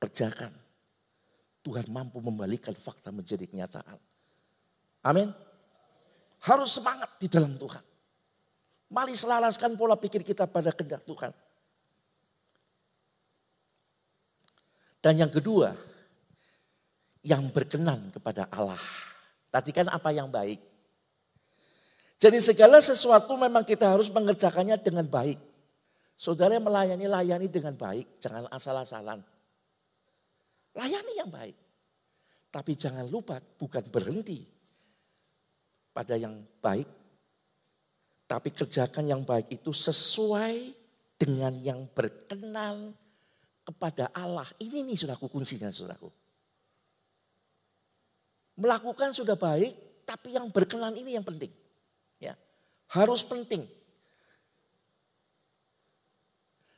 kerjakan. 0.02 0.52
Tuhan 1.64 1.88
mampu 1.88 2.20
membalikan 2.20 2.76
fakta 2.76 3.08
menjadi 3.08 3.48
kenyataan. 3.48 3.96
Amin. 5.08 5.32
Harus 6.44 6.76
semangat 6.76 7.16
di 7.16 7.24
dalam 7.24 7.56
Tuhan. 7.56 7.80
Mari 8.92 9.16
selaraskan 9.16 9.80
pola 9.80 9.96
pikir 9.96 10.20
kita 10.20 10.44
pada 10.44 10.76
kehendak 10.76 11.08
Tuhan. 11.08 11.32
Dan 15.00 15.24
yang 15.24 15.32
kedua, 15.32 15.72
yang 17.24 17.48
berkenan 17.48 18.12
kepada 18.12 18.46
Allah. 18.52 18.78
Tadi 19.48 19.72
kan 19.72 19.88
apa 19.88 20.12
yang 20.12 20.28
baik. 20.28 20.60
Jadi 22.20 22.38
segala 22.40 22.78
sesuatu 22.84 23.34
memang 23.40 23.64
kita 23.64 23.88
harus 23.90 24.12
mengerjakannya 24.12 24.76
dengan 24.78 25.08
baik. 25.08 25.40
Saudara 26.14 26.54
melayani, 26.60 27.08
layani 27.08 27.48
dengan 27.50 27.74
baik. 27.74 28.20
Jangan 28.22 28.46
asal-asalan. 28.52 29.20
Layani 30.76 31.12
yang 31.18 31.30
baik. 31.32 31.56
Tapi 32.54 32.72
jangan 32.78 33.08
lupa 33.10 33.42
bukan 33.42 33.82
berhenti 33.90 34.46
pada 35.90 36.14
yang 36.14 36.38
baik. 36.62 36.86
Tapi 38.24 38.48
kerjakan 38.54 39.04
yang 39.04 39.22
baik 39.26 39.50
itu 39.52 39.74
sesuai 39.74 40.72
dengan 41.18 41.60
yang 41.60 41.86
berkenan 41.92 42.94
kepada 43.64 44.08
Allah. 44.14 44.46
Ini 44.60 44.86
nih 44.86 44.96
saudaraku 44.96 45.28
kuncinya 45.28 45.68
saudaraku. 45.68 46.23
Melakukan 48.54 49.10
sudah 49.10 49.34
baik, 49.34 49.74
tapi 50.06 50.38
yang 50.38 50.46
berkenan 50.50 50.94
ini 50.94 51.18
yang 51.18 51.26
penting. 51.26 51.50
Ya. 52.22 52.38
Harus 52.92 53.26
penting. 53.26 53.66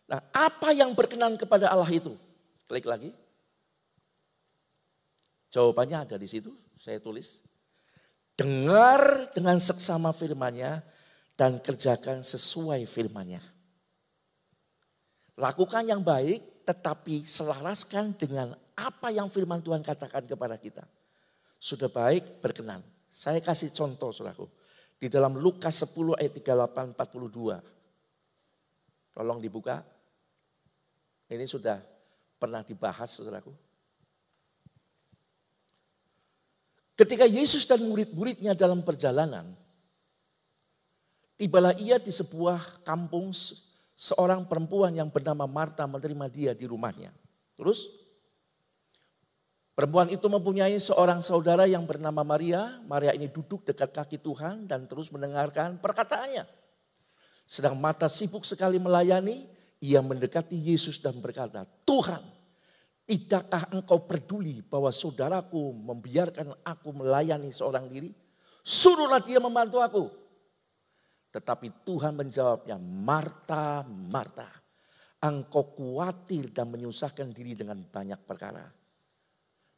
Nah, 0.06 0.22
apa 0.30 0.70
yang 0.70 0.94
berkenan 0.94 1.34
kepada 1.34 1.68
Allah 1.68 1.90
itu? 1.90 2.14
Klik 2.70 2.86
lagi. 2.86 3.10
Jawabannya 5.50 6.06
ada 6.06 6.16
di 6.16 6.28
situ, 6.30 6.54
saya 6.78 7.02
tulis. 7.02 7.42
Dengar 8.36 9.32
dengan 9.32 9.56
seksama 9.58 10.12
firmannya 10.12 10.84
dan 11.34 11.58
kerjakan 11.58 12.20
sesuai 12.22 12.84
firmannya. 12.84 13.40
Lakukan 15.36 15.84
yang 15.84 16.00
baik 16.00 16.64
tetapi 16.64 17.22
selaraskan 17.22 18.16
dengan 18.16 18.56
apa 18.76 19.08
yang 19.12 19.28
firman 19.28 19.60
Tuhan 19.60 19.80
katakan 19.80 20.24
kepada 20.24 20.56
kita. 20.60 20.84
Sudah 21.56 21.88
baik 21.88 22.44
berkenan. 22.44 22.84
Saya 23.08 23.40
kasih 23.40 23.72
contoh 23.72 24.12
saudaraku. 24.12 24.48
Di 24.96 25.08
dalam 25.12 25.36
Lukas 25.36 25.84
10 25.84 26.16
ayat 26.20 26.32
38 26.36 26.92
42. 26.96 27.60
Tolong 29.16 29.40
dibuka. 29.40 29.80
Ini 31.26 31.48
sudah 31.48 31.80
pernah 32.36 32.60
dibahas 32.60 33.16
saudaraku. 33.16 33.52
Ketika 36.96 37.28
Yesus 37.28 37.68
dan 37.68 37.84
murid-muridnya 37.84 38.56
dalam 38.56 38.80
perjalanan, 38.80 39.52
tibalah 41.36 41.76
ia 41.76 42.00
di 42.00 42.08
sebuah 42.08 42.84
kampung 42.88 43.36
seorang 43.96 44.48
perempuan 44.48 44.96
yang 44.96 45.12
bernama 45.12 45.44
Marta 45.44 45.84
menerima 45.84 46.26
dia 46.32 46.52
di 46.56 46.64
rumahnya. 46.64 47.12
Terus 47.56 47.88
perempuan 49.76 50.08
itu 50.08 50.24
mempunyai 50.26 50.80
seorang 50.80 51.20
saudara 51.20 51.68
yang 51.68 51.84
bernama 51.84 52.24
Maria. 52.24 52.80
Maria 52.88 53.12
ini 53.12 53.28
duduk 53.28 53.68
dekat 53.68 53.92
kaki 53.92 54.18
Tuhan 54.24 54.64
dan 54.64 54.88
terus 54.88 55.12
mendengarkan 55.12 55.76
perkataannya. 55.76 56.48
Sedang 57.44 57.76
mata 57.76 58.08
sibuk 58.08 58.42
sekali 58.42 58.80
melayani, 58.80 59.46
ia 59.84 60.00
mendekati 60.00 60.56
Yesus 60.56 60.98
dan 60.98 61.20
berkata, 61.20 61.62
Tuhan 61.84 62.34
Tidakkah 63.06 63.70
engkau 63.70 64.02
peduli 64.02 64.66
bahwa 64.66 64.90
saudaraku 64.90 65.70
membiarkan 65.70 66.50
aku 66.66 66.90
melayani 66.90 67.54
seorang 67.54 67.86
diri? 67.86 68.10
Suruhlah 68.66 69.22
dia 69.22 69.38
membantu 69.38 69.78
aku. 69.78 70.04
Tetapi 71.30 71.86
Tuhan 71.86 72.18
menjawabnya, 72.18 72.74
Marta, 72.82 73.86
Marta, 73.86 74.50
engkau 75.22 75.70
khawatir 75.70 76.50
dan 76.50 76.66
menyusahkan 76.66 77.30
diri 77.30 77.54
dengan 77.54 77.78
banyak 77.78 78.26
perkara. 78.26 78.66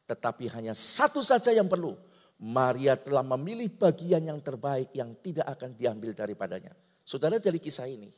Tetapi 0.09 0.49
hanya 0.57 0.73
satu 0.73 1.21
saja 1.21 1.53
yang 1.53 1.69
perlu. 1.69 1.93
Maria 2.39 2.97
telah 2.97 3.21
memilih 3.21 3.69
bagian 3.69 4.25
yang 4.25 4.39
terbaik 4.41 4.89
yang 4.97 5.13
tidak 5.21 5.45
akan 5.53 5.75
diambil 5.77 6.15
daripadanya. 6.17 6.73
Saudara 7.05 7.37
dari 7.37 7.61
kisah 7.61 7.85
ini, 7.85 8.09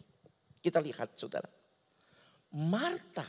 kita 0.62 0.80
lihat 0.80 1.18
saudara. 1.20 1.50
Marta 2.54 3.28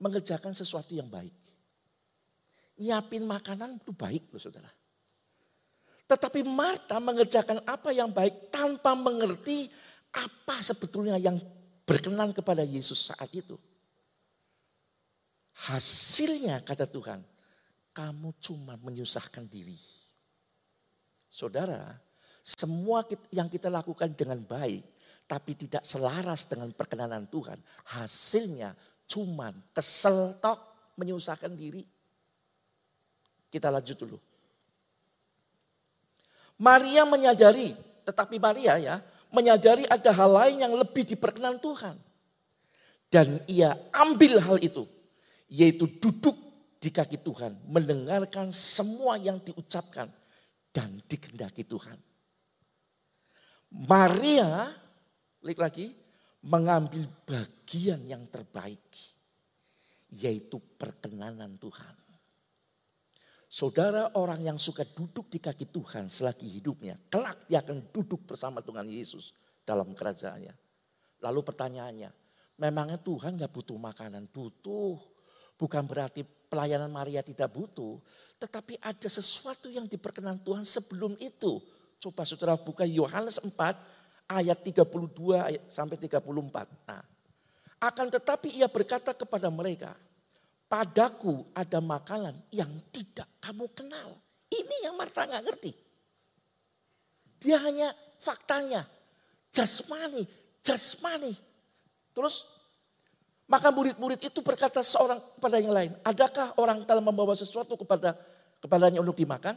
mengerjakan 0.00 0.56
sesuatu 0.56 0.96
yang 0.96 1.10
baik. 1.10 1.34
Nyiapin 2.78 3.24
makanan 3.26 3.80
itu 3.82 3.92
baik 3.92 4.30
loh 4.32 4.40
saudara. 4.40 4.68
Tetapi 6.06 6.46
Marta 6.46 7.02
mengerjakan 7.02 7.66
apa 7.66 7.90
yang 7.90 8.14
baik 8.14 8.54
tanpa 8.54 8.94
mengerti 8.94 9.66
apa 10.14 10.62
sebetulnya 10.62 11.18
yang 11.18 11.36
berkenan 11.82 12.30
kepada 12.30 12.62
Yesus 12.62 13.10
saat 13.10 13.28
itu. 13.34 13.58
Hasilnya 15.56 16.60
kata 16.60 16.84
Tuhan, 16.84 17.24
kamu 17.96 18.36
cuma 18.44 18.76
menyusahkan 18.76 19.48
diri. 19.48 19.76
Saudara, 21.32 21.96
semua 22.44 23.02
yang 23.32 23.48
kita 23.48 23.72
lakukan 23.72 24.12
dengan 24.12 24.36
baik, 24.44 24.84
tapi 25.24 25.56
tidak 25.56 25.82
selaras 25.82 26.44
dengan 26.44 26.70
perkenanan 26.76 27.24
Tuhan, 27.26 27.56
hasilnya 27.96 28.76
cuman 29.08 29.56
kesel 29.72 30.36
tok 30.38 30.60
menyusahkan 31.00 31.50
diri. 31.56 31.82
Kita 33.48 33.72
lanjut 33.72 33.96
dulu. 33.96 34.18
Maria 36.60 37.04
menyadari, 37.04 37.76
tetapi 38.04 38.36
Maria 38.40 38.76
ya, 38.76 38.96
menyadari 39.32 39.84
ada 39.88 40.12
hal 40.12 40.30
lain 40.32 40.56
yang 40.62 40.72
lebih 40.72 41.04
diperkenan 41.04 41.60
Tuhan. 41.60 41.96
Dan 43.12 43.40
ia 43.46 43.76
ambil 43.92 44.40
hal 44.40 44.58
itu, 44.60 44.88
yaitu 45.50 45.86
duduk 45.98 46.34
di 46.76 46.90
kaki 46.92 47.22
Tuhan, 47.22 47.56
mendengarkan 47.66 48.50
semua 48.52 49.18
yang 49.18 49.42
diucapkan 49.42 50.10
dan 50.70 51.00
dikendaki 51.08 51.64
Tuhan. 51.66 51.98
Maria, 53.72 54.70
klik 55.42 55.58
lagi, 55.58 55.90
mengambil 56.46 57.08
bagian 57.26 58.06
yang 58.06 58.22
terbaik, 58.30 58.86
yaitu 60.14 60.62
perkenanan 60.78 61.58
Tuhan. 61.58 62.06
Saudara 63.46 64.12
orang 64.20 64.42
yang 64.42 64.58
suka 64.60 64.84
duduk 64.84 65.32
di 65.32 65.40
kaki 65.40 65.72
Tuhan 65.72 66.12
selagi 66.12 66.44
hidupnya, 66.60 66.98
kelak 67.08 67.46
dia 67.48 67.64
akan 67.64 67.88
duduk 67.88 68.28
bersama 68.28 68.60
Tuhan 68.60 68.86
Yesus 68.90 69.32
dalam 69.64 69.96
kerajaannya. 69.96 70.54
Lalu 71.24 71.40
pertanyaannya, 71.40 72.10
memangnya 72.60 73.00
Tuhan 73.00 73.40
gak 73.40 73.50
butuh 73.50 73.78
makanan? 73.80 74.28
Butuh. 74.28 75.15
Bukan 75.56 75.88
berarti 75.88 76.22
pelayanan 76.22 76.92
Maria 76.92 77.24
tidak 77.24 77.52
butuh. 77.52 77.96
Tetapi 78.36 78.76
ada 78.84 79.08
sesuatu 79.08 79.72
yang 79.72 79.88
diperkenan 79.88 80.40
Tuhan 80.44 80.64
sebelum 80.68 81.16
itu. 81.16 81.60
Coba 81.96 82.28
saudara 82.28 82.54
buka 82.60 82.84
Yohanes 82.84 83.40
4 83.40 83.56
ayat 84.28 84.58
32 84.60 84.84
ayat 85.40 85.64
sampai 85.72 85.96
34. 85.96 86.20
Nah, 86.84 87.02
akan 87.80 88.06
tetapi 88.12 88.56
ia 88.56 88.68
berkata 88.68 89.16
kepada 89.16 89.48
mereka, 89.48 89.96
padaku 90.68 91.46
ada 91.56 91.80
makanan 91.80 92.36
yang 92.52 92.68
tidak 92.92 93.28
kamu 93.40 93.68
kenal. 93.72 94.20
Ini 94.52 94.76
yang 94.90 94.94
Marta 95.00 95.24
nggak 95.24 95.44
ngerti. 95.44 95.72
Dia 97.40 97.60
hanya 97.62 97.92
faktanya, 98.20 98.84
jasmani, 99.52 100.24
jasmani. 100.64 101.32
Terus 102.16 102.48
maka 103.46 103.70
murid-murid 103.70 104.18
itu 104.26 104.42
berkata 104.42 104.82
seorang 104.82 105.22
kepada 105.38 105.56
yang 105.62 105.74
lain, 105.74 105.92
adakah 106.02 106.54
orang 106.58 106.82
telah 106.82 107.02
membawa 107.02 107.32
sesuatu 107.38 107.78
kepada 107.78 108.18
kepadanya 108.58 108.98
untuk 108.98 109.14
dimakan? 109.14 109.54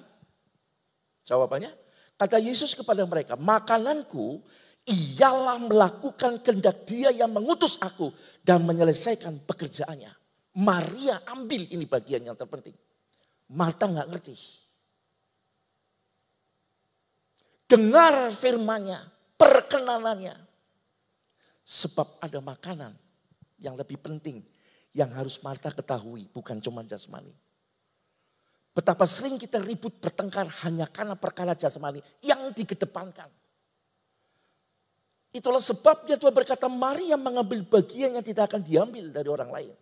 Jawabannya, 1.26 1.74
Kata 2.20 2.36
Yesus 2.36 2.76
kepada 2.76 3.08
mereka, 3.08 3.40
makananku 3.40 4.44
ialah 4.84 5.56
melakukan 5.64 6.44
kehendak 6.44 6.84
dia 6.84 7.16
yang 7.16 7.32
mengutus 7.32 7.80
aku 7.80 8.12
dan 8.44 8.68
menyelesaikan 8.68 9.48
pekerjaannya. 9.48 10.12
Maria 10.60 11.24
ambil 11.32 11.64
ini 11.72 11.88
bagian 11.88 12.28
yang 12.28 12.36
terpenting. 12.36 12.76
Marta 13.56 13.88
nggak 13.88 14.12
ngerti. 14.12 14.36
Dengar 17.72 18.36
firmannya, 18.36 19.00
perkenanannya. 19.40 20.36
Sebab 21.64 22.20
ada 22.20 22.44
makanan 22.44 22.92
yang 23.60 23.76
lebih 23.76 24.00
penting 24.00 24.42
yang 24.94 25.14
harus 25.14 25.38
Marta 25.46 25.70
ketahui, 25.70 26.26
bukan 26.34 26.58
cuma 26.58 26.82
jasmani. 26.82 27.32
Betapa 28.74 29.04
sering 29.06 29.36
kita 29.36 29.60
ribut 29.60 29.98
bertengkar 30.00 30.48
hanya 30.66 30.88
karena 30.88 31.14
perkara 31.18 31.54
jasmani 31.54 32.00
yang 32.24 32.54
dikedepankan. 32.54 33.28
Itulah 35.30 35.62
sebabnya 35.62 36.18
Tuhan 36.18 36.34
berkata 36.34 36.66
Maria 36.66 37.14
mengambil 37.14 37.62
bagian 37.62 38.18
yang 38.18 38.26
tidak 38.26 38.50
akan 38.50 38.66
diambil 38.66 39.14
dari 39.14 39.30
orang 39.30 39.50
lain. 39.54 39.76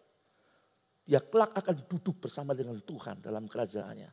Dia 1.08 1.24
kelak 1.24 1.56
akan 1.56 1.88
duduk 1.88 2.20
bersama 2.20 2.52
dengan 2.52 2.76
Tuhan 2.84 3.24
dalam 3.24 3.48
kerajaannya. 3.48 4.12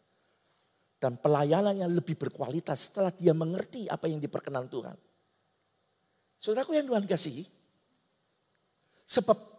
Dan 0.94 1.18
pelayanannya 1.18 1.90
lebih 1.90 2.14
berkualitas 2.14 2.86
setelah 2.86 3.10
dia 3.10 3.34
mengerti 3.34 3.90
apa 3.90 4.06
yang 4.06 4.22
diperkenan 4.22 4.70
Tuhan. 4.70 4.94
Saudaraku 6.38 6.78
yang 6.78 6.86
Tuhan 6.86 7.02
kasih. 7.02 7.42
Sebab 9.04 9.53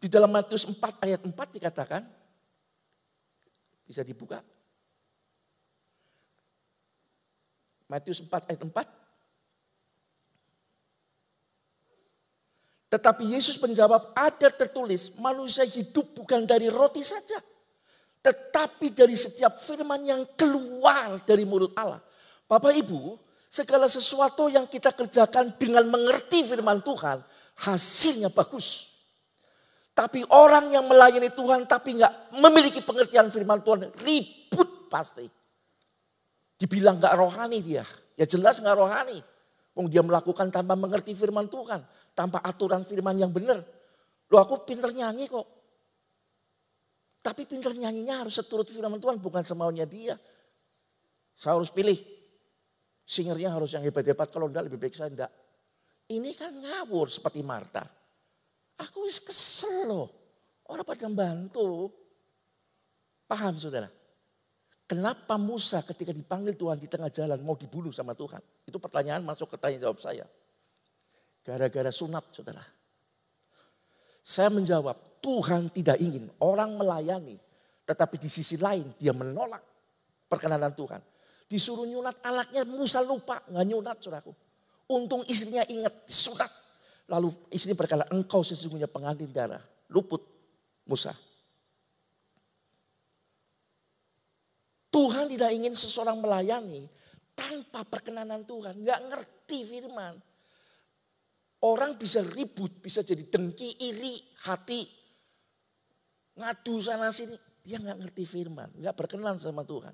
di 0.00 0.08
dalam 0.08 0.32
Matius 0.32 0.64
4 0.64 1.04
ayat 1.04 1.20
4 1.20 1.36
dikatakan. 1.60 2.02
Bisa 3.84 4.00
dibuka. 4.00 4.40
Matius 7.84 8.24
4 8.24 8.48
ayat 8.48 8.62
4. 8.64 8.72
Tetapi 12.90 13.38
Yesus 13.38 13.60
menjawab, 13.62 14.16
ada 14.18 14.50
tertulis 14.50 15.14
manusia 15.20 15.62
hidup 15.62 16.10
bukan 16.16 16.42
dari 16.48 16.66
roti 16.66 17.04
saja. 17.06 17.38
Tetapi 18.24 18.90
dari 18.90 19.14
setiap 19.14 19.62
firman 19.62 20.02
yang 20.02 20.26
keluar 20.34 21.22
dari 21.22 21.46
mulut 21.46 21.70
Allah. 21.78 22.02
Bapak 22.50 22.74
Ibu, 22.74 23.14
segala 23.46 23.86
sesuatu 23.86 24.50
yang 24.50 24.66
kita 24.66 24.90
kerjakan 24.90 25.54
dengan 25.54 25.86
mengerti 25.86 26.42
firman 26.42 26.82
Tuhan, 26.82 27.22
hasilnya 27.62 28.34
bagus. 28.34 28.89
Tapi 30.00 30.24
orang 30.32 30.72
yang 30.72 30.88
melayani 30.88 31.28
Tuhan 31.28 31.68
tapi 31.68 32.00
nggak 32.00 32.40
memiliki 32.40 32.80
pengertian 32.80 33.28
firman 33.28 33.60
Tuhan, 33.60 33.92
ribut 34.00 34.88
pasti. 34.88 35.28
Dibilang 36.56 36.96
gak 36.96 37.20
rohani 37.20 37.60
dia. 37.60 37.84
Ya 38.16 38.24
jelas 38.24 38.64
gak 38.64 38.80
rohani. 38.80 39.20
Wong 39.76 39.92
dia 39.92 40.00
melakukan 40.00 40.48
tanpa 40.48 40.72
mengerti 40.72 41.12
firman 41.12 41.52
Tuhan, 41.52 41.84
tanpa 42.16 42.40
aturan 42.40 42.80
firman 42.88 43.12
yang 43.20 43.28
benar. 43.28 43.60
Lo 44.32 44.40
aku 44.40 44.64
pinter 44.64 44.88
nyanyi 44.88 45.28
kok. 45.28 45.44
Tapi 47.20 47.44
pinter 47.44 47.76
nyanyinya 47.76 48.24
harus 48.24 48.40
seturut 48.40 48.72
firman 48.72 48.96
Tuhan, 49.04 49.20
bukan 49.20 49.44
semaunya 49.44 49.84
dia. 49.84 50.16
Saya 51.36 51.60
harus 51.60 51.68
pilih. 51.68 52.00
Singernya 53.04 53.52
harus 53.52 53.76
yang 53.76 53.84
hebat-hebat, 53.84 54.32
kalau 54.32 54.48
enggak 54.48 54.64
lebih 54.64 54.80
baik 54.80 54.96
saya 54.96 55.12
enggak. 55.12 55.32
Ini 56.08 56.32
kan 56.32 56.56
ngawur 56.56 57.12
seperti 57.12 57.44
Marta. 57.44 57.99
Aku 58.80 59.04
wis 59.04 59.20
kesel 59.20 59.88
loh. 59.88 60.08
Orang 60.70 60.86
pada 60.86 61.06
bantu. 61.10 61.92
Paham 63.28 63.60
saudara? 63.60 63.90
Kenapa 64.90 65.38
Musa 65.38 65.86
ketika 65.86 66.10
dipanggil 66.10 66.58
Tuhan 66.58 66.82
di 66.82 66.90
tengah 66.90 67.12
jalan 67.14 67.38
mau 67.46 67.54
dibunuh 67.54 67.94
sama 67.94 68.16
Tuhan? 68.18 68.42
Itu 68.66 68.82
pertanyaan 68.82 69.22
masuk 69.22 69.54
ke 69.54 69.56
tanya 69.60 69.86
jawab 69.86 70.02
saya. 70.02 70.26
Gara-gara 71.46 71.94
sunat 71.94 72.26
saudara. 72.34 72.64
Saya 74.20 74.50
menjawab, 74.50 75.22
Tuhan 75.22 75.70
tidak 75.70 76.00
ingin 76.02 76.26
orang 76.42 76.74
melayani. 76.74 77.38
Tetapi 77.86 78.18
di 78.18 78.26
sisi 78.26 78.58
lain 78.58 78.94
dia 78.98 79.14
menolak 79.14 79.62
perkenanan 80.26 80.74
Tuhan. 80.74 81.02
Disuruh 81.50 81.86
nyunat 81.86 82.22
anaknya 82.22 82.62
Musa 82.66 83.02
lupa, 83.02 83.42
nggak 83.46 83.66
nyunat 83.66 83.96
saudaraku. 84.02 84.32
Untung 84.90 85.22
istrinya 85.26 85.62
ingat, 85.70 86.06
disunat. 86.06 86.50
Lalu 87.10 87.34
istri 87.50 87.74
berkata, 87.74 88.06
engkau 88.14 88.46
sesungguhnya 88.46 88.86
pengantin 88.86 89.34
darah. 89.34 89.58
Luput 89.90 90.22
Musa. 90.86 91.10
Tuhan 94.90 95.26
tidak 95.26 95.50
ingin 95.50 95.74
seseorang 95.74 96.22
melayani 96.22 96.86
tanpa 97.34 97.82
perkenanan 97.82 98.46
Tuhan. 98.46 98.78
Nggak 98.78 99.00
ngerti 99.10 99.58
firman. 99.66 100.14
Orang 101.66 101.98
bisa 101.98 102.22
ribut, 102.22 102.78
bisa 102.78 103.02
jadi 103.02 103.26
dengki, 103.26 103.90
iri, 103.90 104.14
hati. 104.46 104.86
Ngadu 106.38 106.78
sana 106.78 107.10
sini. 107.10 107.34
Dia 107.60 107.82
nggak 107.82 108.06
ngerti 108.06 108.22
firman. 108.22 108.70
Nggak 108.78 108.94
berkenan 108.94 109.34
sama 109.36 109.66
Tuhan. 109.66 109.92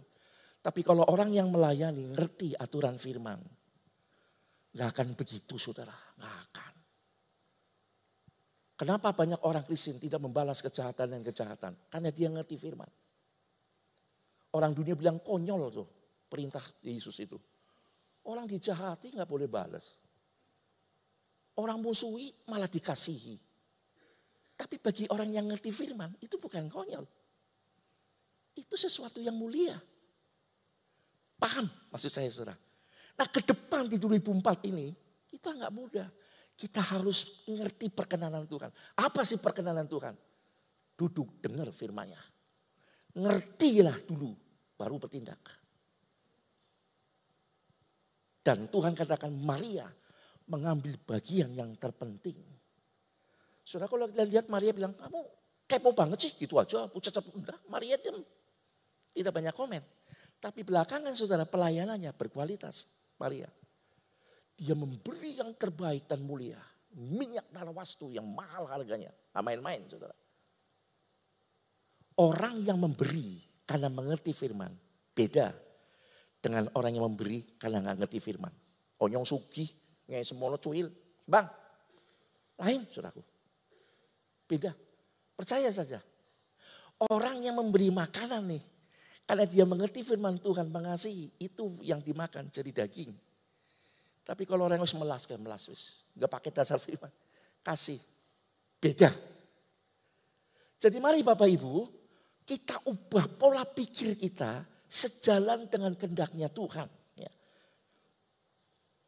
Tapi 0.61 0.81
kalau 0.85 1.05
orang 1.09 1.33
yang 1.33 1.49
melayani 1.49 2.13
ngerti 2.13 2.53
aturan 2.57 3.01
firman. 3.01 3.41
Nggak 4.77 4.89
akan 4.93 5.09
begitu 5.17 5.57
saudara. 5.57 5.97
Nggak 6.21 6.37
akan. 6.53 6.76
Kenapa 8.77 9.17
banyak 9.17 9.41
orang 9.41 9.65
Kristen 9.65 9.97
tidak 9.97 10.21
membalas 10.21 10.61
kejahatan 10.61 11.17
dan 11.17 11.23
kejahatan? 11.25 11.73
Karena 11.89 12.13
dia 12.13 12.29
ngerti 12.29 12.61
firman. 12.61 12.89
Orang 14.53 14.77
dunia 14.77 14.93
bilang 14.93 15.25
konyol 15.25 15.73
tuh 15.73 15.89
perintah 16.29 16.61
Yesus 16.85 17.17
itu. 17.25 17.41
Orang 18.29 18.45
dijahati 18.45 19.17
nggak 19.17 19.29
boleh 19.29 19.49
balas. 19.49 19.97
Orang 21.57 21.81
musuhi 21.81 22.29
malah 22.53 22.69
dikasihi. 22.69 23.37
Tapi 24.57 24.77
bagi 24.81 25.05
orang 25.09 25.33
yang 25.33 25.49
ngerti 25.49 25.73
firman 25.73 26.13
itu 26.21 26.37
bukan 26.37 26.69
konyol. 26.69 27.05
Itu 28.57 28.77
sesuatu 28.77 29.25
yang 29.25 29.37
mulia. 29.37 29.77
Paham 31.37 31.69
maksud 31.93 32.13
saya 32.13 32.29
saudara. 32.29 32.57
Nah 33.17 33.29
ke 33.29 33.41
depan 33.41 33.89
di 33.89 33.97
2004 33.97 34.69
ini 34.69 34.93
kita 35.29 35.53
nggak 35.57 35.73
mudah. 35.73 36.09
Kita 36.57 36.81
harus 36.97 37.45
ngerti 37.45 37.93
perkenanan 37.93 38.49
Tuhan. 38.49 38.73
Apa 38.97 39.29
sih 39.29 39.37
perkenanan 39.37 39.85
Tuhan? 39.85 40.17
Duduk 40.97 41.45
dengar 41.45 41.69
firmannya. 41.69 42.17
Ngertilah 43.21 44.01
dulu 44.09 44.33
baru 44.81 44.97
bertindak. 44.97 45.41
Dan 48.41 48.73
Tuhan 48.73 48.97
katakan 48.97 49.37
Maria 49.37 49.85
mengambil 50.49 50.97
bagian 51.05 51.53
yang 51.53 51.77
terpenting. 51.77 52.39
Saudara 53.67 53.91
kalau 53.91 54.07
kita 54.07 54.25
lihat 54.25 54.47
Maria 54.47 54.71
bilang, 54.71 54.95
kamu 54.95 55.21
kepo 55.67 55.91
banget 55.93 56.25
sih 56.25 56.33
gitu 56.39 56.57
aja. 56.57 56.87
Pucat 56.87 57.19
enggak, 57.35 57.59
Maria 57.67 57.99
diam. 57.99 58.23
Tidak 59.13 59.33
banyak 59.35 59.53
komen. 59.53 59.83
Tapi 60.39 60.63
belakangan 60.63 61.11
saudara 61.19 61.43
pelayanannya 61.43 62.15
berkualitas 62.15 62.87
Maria. 63.19 63.51
Dia 64.57 64.73
memberi 64.73 65.37
yang 65.37 65.53
terbaik 65.53 66.09
dan 66.09 66.25
mulia. 66.25 66.57
Minyak 66.97 67.53
narawastu 67.53 68.09
yang 68.09 68.25
mahal 68.25 68.65
harganya. 68.73 69.13
Nah, 69.37 69.45
main-main 69.45 69.85
saudara. 69.85 70.17
Orang 72.17 72.65
yang 72.65 72.81
memberi 72.81 73.45
karena 73.69 73.93
mengerti 73.93 74.33
firman. 74.33 74.73
Beda 75.13 75.53
dengan 76.41 76.73
orang 76.73 76.97
yang 76.97 77.05
memberi 77.05 77.45
karena 77.61 77.85
nggak 77.85 78.05
ngerti 78.05 78.19
firman. 78.21 78.53
Onyong 78.97 79.29
sugi, 79.29 79.69
ngai 80.09 80.25
semono 80.25 80.57
cuil. 80.57 80.89
Bang, 81.29 81.45
lain 82.57 82.81
saudaraku. 82.89 83.21
Beda. 84.49 84.73
Percaya 85.37 85.69
saja. 85.69 86.01
Orang 87.13 87.45
yang 87.45 87.61
memberi 87.61 87.93
makanan 87.93 88.57
nih. 88.57 88.65
Karena 89.27 89.45
dia 89.45 89.67
mengerti 89.69 90.01
firman 90.07 90.41
Tuhan 90.41 90.71
mengasihi. 90.73 91.35
Itu 91.43 91.83
yang 91.85 92.01
dimakan 92.01 92.49
jadi 92.49 92.73
daging. 92.73 93.26
Tapi 94.27 94.43
kalau 94.43 94.67
orang 94.67 94.83
harus 94.83 94.99
melas, 94.99 95.23
kayak 95.23 95.39
melas. 95.39 95.71
Gak 96.19 96.27
pakai 96.27 96.51
dasar 96.51 96.83
firman. 96.83 97.15
Kasih. 97.63 98.03
Beda. 98.83 99.15
Jadi 100.83 100.99
mari 100.99 101.23
Bapak 101.23 101.47
Ibu 101.47 101.75
kita 102.47 102.91
ubah 102.91 103.27
pola 103.39 103.63
pikir 103.63 104.19
kita 104.19 104.67
sejalan 104.91 105.71
dengan 105.71 105.95
kendaknya 105.95 106.51
Tuhan. 106.51 106.91
Ya. 107.19 107.31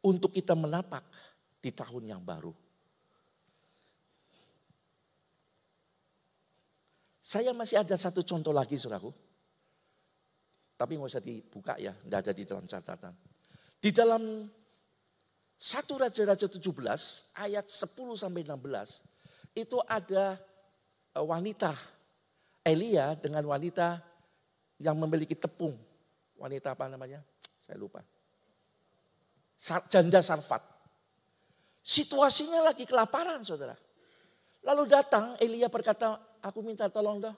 Untuk 0.07 0.31
kita 0.31 0.55
menapak 0.55 1.03
di 1.59 1.71
tahun 1.75 2.15
yang 2.15 2.23
baru. 2.23 2.55
Saya 7.19 7.53
masih 7.53 7.83
ada 7.83 7.93
satu 7.93 8.25
contoh 8.25 8.55
lagi 8.55 8.79
saudaraku. 8.79 9.11
Tapi 10.79 10.95
nggak 10.95 11.11
usah 11.11 11.21
dibuka 11.21 11.75
ya, 11.75 11.91
tidak 11.91 12.19
ada 12.23 12.31
di 12.31 12.43
dalam 12.47 12.65
catatan. 12.65 13.13
Di 13.79 13.91
dalam 13.91 14.47
satu 15.59 15.99
Raja-Raja 15.99 16.47
17 16.47 16.71
ayat 17.35 17.67
10 17.67 17.91
sampai 18.15 18.47
16 18.47 19.03
itu 19.59 19.75
ada 19.83 20.39
eh, 21.11 21.19
wanita 21.19 21.75
Elia 22.63 23.11
dengan 23.19 23.43
wanita 23.43 23.99
yang 24.79 24.95
memiliki 24.95 25.35
tepung. 25.35 25.75
Wanita 26.39 26.71
apa 26.71 26.87
namanya? 26.87 27.19
Saya 27.59 27.75
lupa. 27.75 27.99
Janda 29.91 30.23
Sarfat. 30.23 30.63
Situasinya 31.83 32.71
lagi 32.71 32.87
kelaparan 32.87 33.43
saudara. 33.43 33.75
Lalu 34.63 34.87
datang 34.87 35.35
Elia 35.43 35.67
berkata, 35.67 36.39
aku 36.39 36.63
minta 36.63 36.87
tolong 36.87 37.19
dah. 37.19 37.35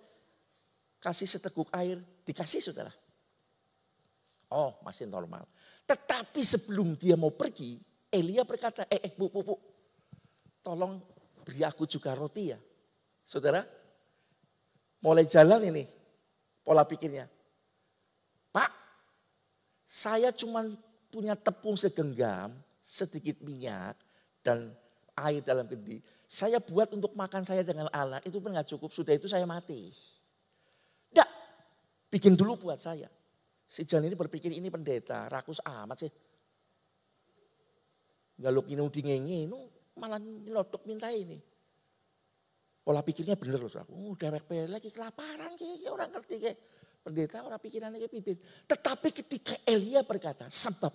Kasih 1.01 1.25
seteguk 1.25 1.73
air. 1.73 1.97
Dikasih 2.21 2.61
saudara. 2.61 2.93
Oh 4.53 4.77
masih 4.85 5.09
normal. 5.09 5.49
Tetapi 5.89 6.41
sebelum 6.45 6.93
dia 6.93 7.17
mau 7.17 7.33
pergi, 7.33 7.81
Elia 8.11 8.43
berkata, 8.43 8.83
eh, 8.91 8.99
eh 8.99 9.13
bu, 9.15 9.31
bu, 9.31 9.41
bu. 9.41 9.55
Tolong 10.59 10.99
beri 11.47 11.63
aku 11.63 11.87
juga 11.87 12.11
roti 12.11 12.51
ya. 12.51 12.59
Saudara, 13.23 13.63
mulai 14.99 15.23
jalan 15.25 15.63
ini 15.71 15.87
pola 16.61 16.83
pikirnya. 16.83 17.25
Pak, 18.51 18.71
saya 19.87 20.35
cuma 20.35 20.67
punya 21.07 21.39
tepung 21.39 21.79
segenggam, 21.79 22.51
sedikit 22.83 23.39
minyak 23.41 23.95
dan 24.43 24.75
air 25.15 25.39
dalam 25.39 25.65
kendi. 25.65 26.03
Saya 26.27 26.59
buat 26.59 26.91
untuk 26.95 27.15
makan 27.15 27.43
saya 27.43 27.63
dengan 27.63 27.91
anak, 27.91 28.23
itu 28.27 28.39
pun 28.39 28.55
gak 28.55 28.67
cukup. 28.71 28.91
Sudah 28.91 29.15
itu 29.15 29.27
saya 29.27 29.43
mati. 29.43 29.91
Tidak, 31.11 31.29
bikin 32.07 32.35
dulu 32.39 32.55
buat 32.67 32.79
saya. 32.79 33.07
Si 33.67 33.87
Jan 33.87 34.03
ini 34.03 34.15
berpikir 34.15 34.51
ini 34.51 34.67
pendeta, 34.67 35.31
rakus 35.31 35.63
amat 35.63 36.07
sih. 36.07 36.11
Galuk 38.41 38.65
ini 38.73 38.81
udingengi, 38.81 39.45
malah 40.01 40.17
nyelotok 40.17 40.89
minta 40.89 41.13
ini. 41.13 41.37
Pola 42.81 43.05
pikirnya 43.05 43.37
bener 43.37 43.61
loh. 43.61 43.69
Oh, 43.93 44.17
dewek 44.17 44.49
lagi 44.65 44.89
kelaparan 44.89 45.53
kayak 45.53 45.85
orang 45.93 46.09
ngerti 46.09 46.35
kayak 46.41 46.57
pendeta 47.05 47.45
orang 47.45 47.61
pikirannya 47.61 48.01
kayak 48.01 48.13
pipit. 48.13 48.37
Tetapi 48.65 49.09
ketika 49.13 49.53
Elia 49.69 50.01
berkata, 50.01 50.49
sebab 50.49 50.89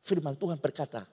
firman 0.00 0.32
Tuhan 0.40 0.56
berkata, 0.56 1.04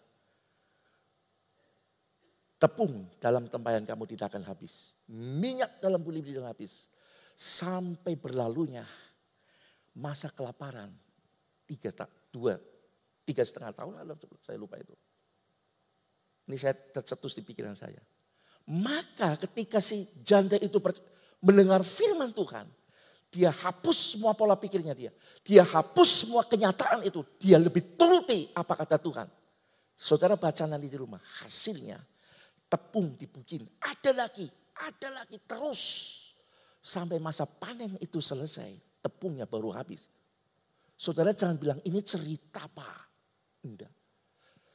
tepung 2.56 3.12
dalam 3.20 3.52
tempayan 3.52 3.84
kamu 3.84 4.08
tidak 4.16 4.32
akan 4.32 4.48
habis. 4.48 4.96
Minyak 5.12 5.84
dalam 5.84 6.00
buli 6.00 6.24
tidak 6.24 6.56
habis. 6.56 6.88
Sampai 7.36 8.16
berlalunya 8.16 8.88
masa 9.92 10.32
kelaparan 10.32 10.94
tiga 11.68 11.92
dua 12.32 12.56
tiga 13.28 13.44
setengah 13.44 13.76
tahun 13.76 14.00
saya 14.40 14.56
lupa 14.56 14.80
itu. 14.80 14.96
Ini 16.48 16.58
saya 16.60 16.76
tercetus 16.76 17.40
di 17.40 17.44
pikiran 17.44 17.76
saya. 17.76 18.00
Maka 18.68 19.36
ketika 19.44 19.84
si 19.84 20.08
janda 20.24 20.56
itu 20.60 20.80
mendengar 21.44 21.84
firman 21.84 22.32
Tuhan, 22.32 22.68
dia 23.34 23.50
hapus 23.50 24.16
semua 24.16 24.38
pola 24.38 24.56
pikirnya 24.56 24.94
dia. 24.94 25.12
Dia 25.44 25.66
hapus 25.66 26.10
semua 26.24 26.46
kenyataan 26.46 27.04
itu. 27.04 27.26
Dia 27.40 27.60
lebih 27.60 27.98
turuti 27.98 28.52
apa 28.54 28.78
kata 28.78 29.00
Tuhan. 29.00 29.28
Saudara 29.94 30.36
baca 30.38 30.64
nanti 30.66 30.90
di 30.90 30.98
rumah, 30.98 31.22
hasilnya 31.44 32.02
tepung 32.66 33.14
dibukin, 33.14 33.62
ada 33.86 34.26
lagi, 34.26 34.50
ada 34.82 35.22
lagi 35.22 35.38
terus. 35.46 35.82
Sampai 36.84 37.22
masa 37.22 37.46
panen 37.46 37.96
itu 38.02 38.18
selesai, 38.18 38.74
tepungnya 39.00 39.46
baru 39.46 39.72
habis. 39.72 40.10
Saudara 40.98 41.32
jangan 41.32 41.56
bilang 41.62 41.80
ini 41.86 42.02
cerita 42.02 42.66
pak. 42.66 43.00
Enggak. 43.64 43.94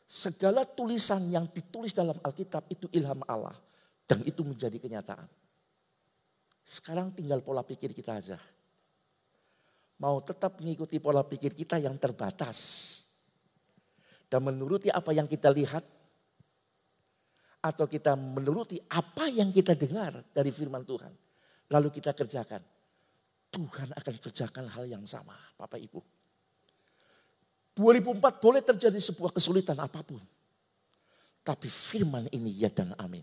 Segala 0.09 0.64
tulisan 0.64 1.21
yang 1.29 1.44
ditulis 1.53 1.92
dalam 1.92 2.16
Alkitab 2.25 2.64
itu 2.73 2.88
ilham 2.97 3.21
Allah. 3.29 3.53
Dan 4.09 4.25
itu 4.25 4.40
menjadi 4.40 4.81
kenyataan. 4.81 5.29
Sekarang 6.64 7.12
tinggal 7.12 7.44
pola 7.44 7.61
pikir 7.61 7.92
kita 7.92 8.16
aja. 8.16 8.40
Mau 10.01 10.16
tetap 10.25 10.64
mengikuti 10.64 10.97
pola 10.97 11.21
pikir 11.21 11.53
kita 11.53 11.77
yang 11.77 11.92
terbatas. 12.01 12.57
Dan 14.33 14.49
menuruti 14.49 14.88
apa 14.88 15.12
yang 15.12 15.29
kita 15.29 15.53
lihat. 15.53 15.85
Atau 17.61 17.85
kita 17.85 18.16
menuruti 18.16 18.81
apa 18.88 19.29
yang 19.29 19.53
kita 19.53 19.77
dengar 19.77 20.25
dari 20.33 20.49
firman 20.49 20.88
Tuhan. 20.88 21.12
Lalu 21.68 21.88
kita 22.01 22.16
kerjakan. 22.16 22.64
Tuhan 23.53 23.92
akan 23.92 24.14
kerjakan 24.25 24.73
hal 24.73 24.88
yang 24.88 25.05
sama 25.05 25.37
Bapak 25.61 25.81
Ibu. 25.85 26.17
2004 27.78 28.42
boleh 28.42 28.58
terjadi 28.58 28.98
sebuah 28.98 29.30
kesulitan 29.30 29.78
apa 29.78 30.02
pun. 30.02 30.18
Tapi 31.46 31.70
firman 31.70 32.26
ini 32.34 32.50
ya 32.58 32.74
dan 32.74 32.90
amin. 32.98 33.22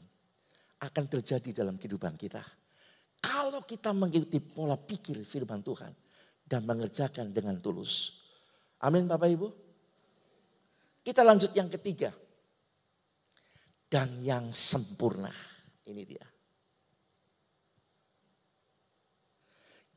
Akan 0.79 1.11
terjadi 1.11 1.51
dalam 1.51 1.75
kehidupan 1.75 2.15
kita. 2.15 2.39
Kalau 3.19 3.67
kita 3.67 3.91
mengikuti 3.91 4.39
pola 4.39 4.79
pikir 4.79 5.19
firman 5.27 5.59
Tuhan. 5.59 5.91
Dan 6.45 6.61
mengerjakan 6.63 7.33
dengan 7.35 7.57
tulus. 7.59 8.21
Amin 8.85 9.09
Bapak 9.09 9.27
Ibu. 9.27 9.47
Kita 11.03 11.25
lanjut 11.25 11.51
yang 11.51 11.67
ketiga. 11.67 12.13
Dan 13.91 14.23
yang 14.23 14.53
sempurna. 14.55 15.33
Ini 15.83 16.03
dia. 16.05 16.25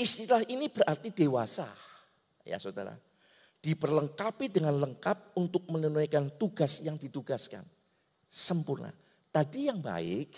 Istilah 0.03 0.43
ini 0.51 0.67
berarti 0.73 1.13
dewasa. 1.15 1.69
Ya 2.49 2.57
saudara 2.57 3.08
diperlengkapi 3.59 4.49
dengan 4.49 4.79
lengkap 4.79 5.35
untuk 5.35 5.67
menunaikan 5.67 6.31
tugas 6.39 6.81
yang 6.83 6.95
ditugaskan. 6.95 7.67
Sempurna. 8.29 8.93
Tadi 9.29 9.69
yang 9.69 9.83
baik, 9.83 10.31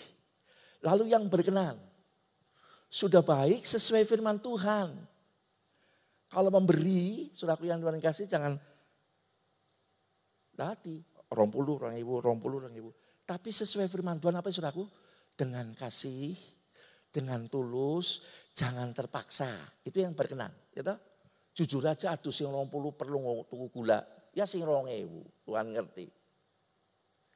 lalu 0.83 1.13
yang 1.13 1.29
berkenan. 1.29 1.77
Sudah 2.91 3.23
baik 3.23 3.63
sesuai 3.63 4.03
firman 4.03 4.41
Tuhan. 4.41 4.91
Kalau 6.31 6.51
memberi, 6.51 7.31
saudaraku 7.31 7.67
yang 7.67 7.79
Tuhan 7.79 7.99
kasih 7.99 8.27
jangan 8.27 8.55
hati. 10.59 11.01
Rompulu 11.31 11.79
orang 11.79 11.95
ibu, 11.95 12.19
rompulu 12.19 12.59
orang 12.61 12.75
ibu. 12.75 12.91
Tapi 13.23 13.49
sesuai 13.49 13.87
firman 13.87 14.19
Tuhan 14.19 14.35
apa 14.35 14.51
saudaraku? 14.51 14.83
Dengan 15.31 15.71
kasih, 15.71 16.35
dengan 17.07 17.47
tulus, 17.47 18.23
jangan 18.51 18.91
terpaksa. 18.91 19.49
Itu 19.87 20.03
yang 20.03 20.11
berkenan. 20.11 20.51
Gitu? 20.75 20.91
Jujur 21.61 21.85
aja 21.85 22.17
aduh 22.17 22.33
sing 22.33 22.49
puluh 22.73 22.89
perlu 22.89 23.45
tuku 23.45 23.69
gula. 23.69 24.01
Ya 24.33 24.49
sing 24.49 24.65
ewu, 24.65 25.21
Tuhan 25.45 25.69
ngerti. 25.69 26.09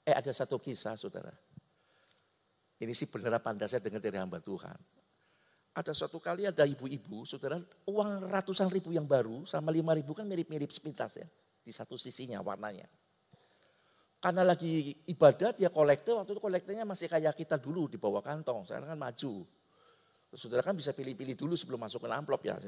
Eh 0.02 0.16
ada 0.18 0.34
satu 0.34 0.58
kisah 0.58 0.98
saudara. 0.98 1.30
Ini 2.82 2.90
sih 2.90 3.06
benar 3.06 3.38
apa 3.38 3.54
saya 3.70 3.86
dengar 3.86 4.02
dari 4.02 4.18
hamba 4.18 4.42
Tuhan. 4.42 4.74
Ada 5.78 5.94
suatu 5.94 6.18
kali 6.18 6.50
ada 6.50 6.66
ibu-ibu, 6.66 7.22
saudara, 7.22 7.62
uang 7.86 8.26
ratusan 8.26 8.66
ribu 8.74 8.98
yang 8.98 9.06
baru 9.06 9.46
sama 9.46 9.70
lima 9.70 9.94
ribu 9.94 10.18
kan 10.18 10.26
mirip-mirip 10.26 10.74
sepintas 10.74 11.22
ya. 11.22 11.28
Di 11.62 11.70
satu 11.70 11.94
sisinya 11.94 12.42
warnanya. 12.42 12.90
Karena 14.18 14.42
lagi 14.42 14.90
ibadah 15.06 15.54
dia 15.54 15.70
kolektor, 15.70 16.18
waktu 16.18 16.34
itu 16.34 16.42
kolektornya 16.42 16.82
masih 16.82 17.06
kayak 17.06 17.38
kita 17.38 17.62
dulu 17.62 17.86
di 17.86 18.02
bawah 18.02 18.26
kantong. 18.26 18.66
Sekarang 18.66 18.90
kan 18.90 18.98
maju. 18.98 19.46
Saudara 20.36 20.60
kan 20.60 20.76
bisa 20.76 20.92
pilih-pilih 20.92 21.40
dulu 21.40 21.56
sebelum 21.56 21.80
masuk 21.80 22.04
ke 22.04 22.08
amplop 22.12 22.44
ya. 22.44 22.60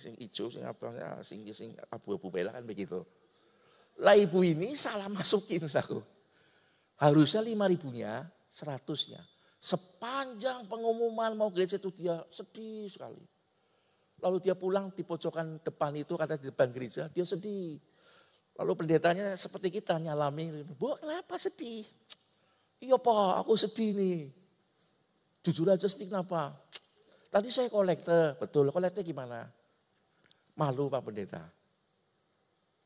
Sing 0.00 0.16
hijau, 0.16 0.48
sing 0.48 0.64
apa, 0.64 0.88
ya, 0.96 1.10
sing, 1.20 1.44
sing 1.52 1.76
abu-abu 1.92 2.32
bela 2.32 2.48
kan 2.48 2.64
begitu. 2.64 3.04
Lah 4.00 4.16
ibu 4.16 4.40
ini 4.40 4.72
salah 4.72 5.12
masukin 5.12 5.68
aku. 5.84 6.00
Harusnya 6.96 7.44
lima 7.44 7.68
ribunya, 7.68 8.24
seratusnya. 8.48 9.20
Sepanjang 9.60 10.64
pengumuman 10.64 11.36
mau 11.36 11.52
gereja 11.52 11.76
itu 11.76 11.92
dia 11.92 12.24
sedih 12.32 12.88
sekali. 12.88 13.20
Lalu 14.24 14.40
dia 14.40 14.56
pulang 14.56 14.88
di 14.88 15.04
pojokan 15.04 15.60
depan 15.60 15.92
itu, 16.00 16.16
kata 16.16 16.40
di 16.40 16.48
depan 16.48 16.72
gereja, 16.72 17.12
dia 17.12 17.28
sedih. 17.28 17.76
Lalu 18.56 18.72
pendetanya 18.80 19.36
seperti 19.36 19.68
kita 19.68 20.00
nyalami, 20.00 20.64
bu 20.64 20.96
kenapa 20.96 21.36
sedih? 21.36 21.84
Iya 22.80 22.96
pak, 22.96 23.44
aku 23.44 23.52
sedih 23.60 23.90
nih. 23.92 24.20
Jujur 25.44 25.68
aja 25.68 25.84
sedih 25.84 26.08
kenapa? 26.08 26.56
Tadi 27.34 27.50
saya 27.50 27.66
kolektor, 27.66 28.38
betul. 28.38 28.70
Kolektor 28.70 29.02
gimana? 29.02 29.42
Malu 30.54 30.86
Pak 30.86 31.02
Pendeta. 31.02 31.42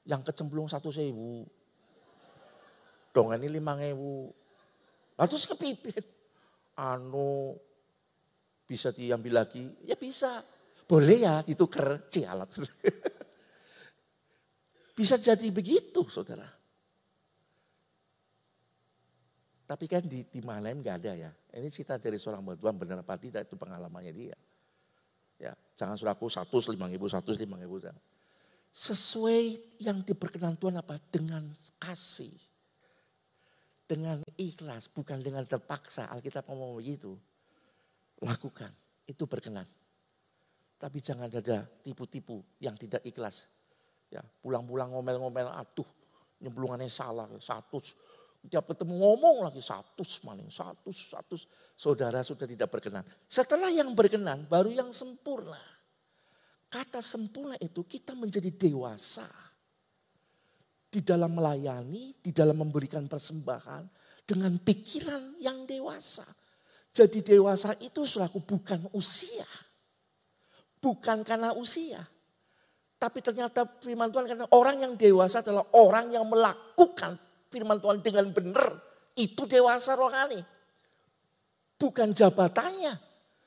Yang 0.08 0.32
kecemplung 0.32 0.72
satu 0.72 0.88
sewu. 0.88 1.44
Dong 3.12 3.28
ini 3.36 3.52
lima 3.52 3.76
ngewu. 3.76 4.32
Lalu 5.20 5.28
terus 5.28 5.44
kepipit. 5.44 6.00
Anu 6.80 7.60
bisa 8.64 8.88
diambil 8.88 9.44
lagi? 9.44 9.68
Ya 9.84 10.00
bisa. 10.00 10.40
Boleh 10.88 11.28
ya 11.28 11.44
ditukar 11.44 12.08
cialat. 12.08 12.48
bisa 14.96 15.20
jadi 15.20 15.44
begitu 15.52 16.08
saudara. 16.08 16.48
Tapi 19.68 19.84
kan 19.84 20.00
di, 20.00 20.24
di 20.24 20.40
lain 20.40 20.80
nggak 20.80 20.96
ada 21.04 21.12
ya. 21.12 21.30
Ini 21.52 21.68
cerita 21.68 22.00
dari 22.00 22.16
seorang 22.16 22.40
Tuhan 22.56 22.72
benar 22.72 23.04
apa 23.04 23.20
tidak 23.20 23.44
itu 23.44 23.52
pengalamannya 23.60 24.12
dia. 24.16 24.36
Ya, 25.36 25.52
jangan 25.76 26.00
suraku 26.00 26.32
satu 26.32 26.56
lima 26.72 26.88
ribu, 26.88 27.04
satu 27.04 27.36
lima 27.36 27.60
ribu. 27.60 27.76
Sesuai 28.72 29.76
yang 29.84 30.00
diperkenan 30.00 30.56
Tuhan 30.56 30.80
apa? 30.80 30.96
Dengan 31.12 31.44
kasih. 31.76 32.32
Dengan 33.84 34.24
ikhlas, 34.40 34.88
bukan 34.88 35.20
dengan 35.20 35.44
terpaksa. 35.44 36.08
Alkitab 36.16 36.48
ngomong 36.48 36.80
begitu. 36.80 37.12
Lakukan, 38.24 38.72
itu 39.04 39.28
berkenan. 39.28 39.68
Tapi 40.80 40.98
jangan 41.04 41.28
ada 41.28 41.68
tipu-tipu 41.84 42.40
yang 42.56 42.72
tidak 42.72 43.04
ikhlas. 43.04 43.52
Ya, 44.08 44.24
pulang-pulang 44.40 44.96
ngomel-ngomel, 44.96 45.52
aduh 45.52 45.86
nyemplungannya 46.40 46.88
salah, 46.88 47.28
satu 47.42 47.82
tiap 48.48 48.66
ketemu 48.66 48.98
ngomong 48.98 49.46
lagi 49.46 49.60
satu 49.60 50.02
maning, 50.24 50.48
satu, 50.48 50.90
satu. 50.90 51.36
Saudara 51.78 52.24
sudah 52.26 52.48
tidak 52.48 52.72
berkenan. 52.72 53.06
Setelah 53.28 53.70
yang 53.70 53.94
berkenan 53.94 54.48
baru 54.48 54.72
yang 54.74 54.90
sempurna. 54.90 55.60
Kata 56.68 57.00
sempurna 57.00 57.54
itu 57.60 57.84
kita 57.86 58.16
menjadi 58.16 58.50
dewasa. 58.50 59.28
Di 60.88 61.04
dalam 61.04 61.36
melayani, 61.36 62.16
di 62.18 62.32
dalam 62.32 62.58
memberikan 62.58 63.06
persembahan. 63.06 63.84
Dengan 64.24 64.56
pikiran 64.60 65.38
yang 65.38 65.68
dewasa. 65.68 66.26
Jadi 66.90 67.22
dewasa 67.22 67.76
itu 67.78 68.02
selaku 68.02 68.42
bukan 68.42 68.90
usia. 68.96 69.46
Bukan 70.82 71.22
karena 71.22 71.54
usia. 71.54 72.02
Tapi 72.98 73.22
ternyata 73.22 73.62
firman 73.78 74.10
Tuhan 74.10 74.26
karena 74.26 74.46
orang 74.50 74.82
yang 74.82 74.92
dewasa 74.98 75.38
adalah 75.38 75.62
orang 75.78 76.10
yang 76.10 76.26
melakukan 76.26 77.14
firman 77.48 77.80
Tuhan 77.80 78.04
dengan 78.04 78.28
benar, 78.32 78.76
itu 79.16 79.44
dewasa 79.44 79.96
rohani. 79.98 80.40
Bukan 81.78 82.14
jabatannya. 82.14 82.94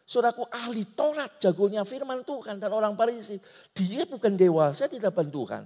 Saudaraku 0.04 0.44
ahli 0.52 0.84
Taurat, 0.92 1.40
jagonya 1.40 1.88
firman 1.88 2.28
Tuhan 2.28 2.60
dan 2.60 2.72
orang 2.76 3.00
Parisi. 3.00 3.40
Dia 3.72 4.04
bukan 4.04 4.36
dewasa 4.36 4.92
di 4.92 5.00
hadapan 5.00 5.28
Tuhan. 5.32 5.64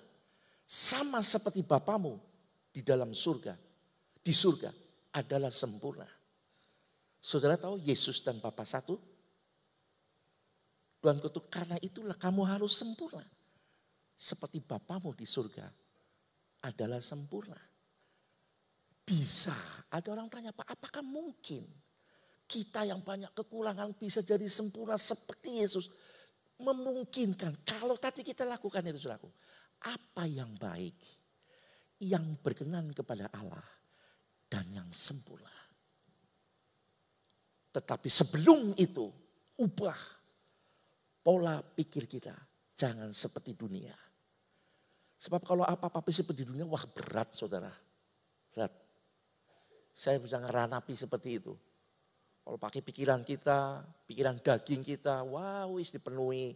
Sama 0.68 1.24
seperti 1.24 1.64
Bapamu 1.64 2.33
di 2.74 2.82
dalam 2.82 3.14
surga. 3.14 3.54
Di 4.18 4.34
surga 4.34 4.74
adalah 5.14 5.54
sempurna. 5.54 6.10
Saudara 7.22 7.56
tahu 7.56 7.78
Yesus 7.78 8.26
dan 8.26 8.42
Bapa 8.42 8.66
satu? 8.66 8.98
Tuhan 10.98 11.20
kutuk 11.22 11.52
karena 11.52 11.78
itulah 11.84 12.18
kamu 12.18 12.42
harus 12.50 12.74
sempurna. 12.74 13.24
Seperti 14.18 14.64
Bapamu 14.66 15.14
di 15.14 15.28
surga 15.28 15.70
adalah 16.66 16.98
sempurna. 17.04 17.60
Bisa. 19.04 19.54
Ada 19.94 20.10
orang 20.10 20.32
tanya, 20.32 20.56
Pak 20.56 20.74
apakah 20.74 21.04
mungkin 21.04 21.68
kita 22.50 22.88
yang 22.88 23.04
banyak 23.04 23.36
kekurangan 23.36 23.94
bisa 24.00 24.24
jadi 24.26 24.48
sempurna 24.50 24.98
seperti 24.98 25.62
Yesus? 25.62 25.92
memungkinkan 26.64 27.66
kalau 27.66 28.00
tadi 28.00 28.22
kita 28.22 28.46
lakukan 28.46 28.86
itu 28.88 29.10
selaku 29.10 29.28
apa 29.84 30.24
yang 30.30 30.54
baik 30.56 30.94
yang 32.04 32.40
berkenan 32.44 32.92
kepada 32.92 33.32
Allah 33.32 33.64
dan 34.52 34.68
yang 34.70 34.90
sempurna. 34.92 35.52
Tetapi 37.74 38.10
sebelum 38.12 38.78
itu 38.78 39.10
ubah 39.58 40.00
pola 41.24 41.64
pikir 41.64 42.06
kita 42.06 42.36
jangan 42.78 43.10
seperti 43.10 43.58
dunia. 43.58 43.96
Sebab 45.18 45.42
kalau 45.42 45.64
apa-apa 45.64 46.04
seperti 46.12 46.44
dunia 46.44 46.68
wah 46.68 46.84
berat 46.84 47.32
saudara. 47.32 47.72
Berat. 48.52 48.76
Saya 49.96 50.20
bisa 50.20 50.38
ngeranapi 50.38 50.94
seperti 50.94 51.30
itu. 51.40 51.54
Kalau 52.44 52.60
pakai 52.60 52.84
pikiran 52.84 53.24
kita, 53.24 53.80
pikiran 54.04 54.44
daging 54.44 54.84
kita, 54.84 55.24
wow 55.24 55.80
wis 55.80 55.96
dipenuhi 55.96 56.52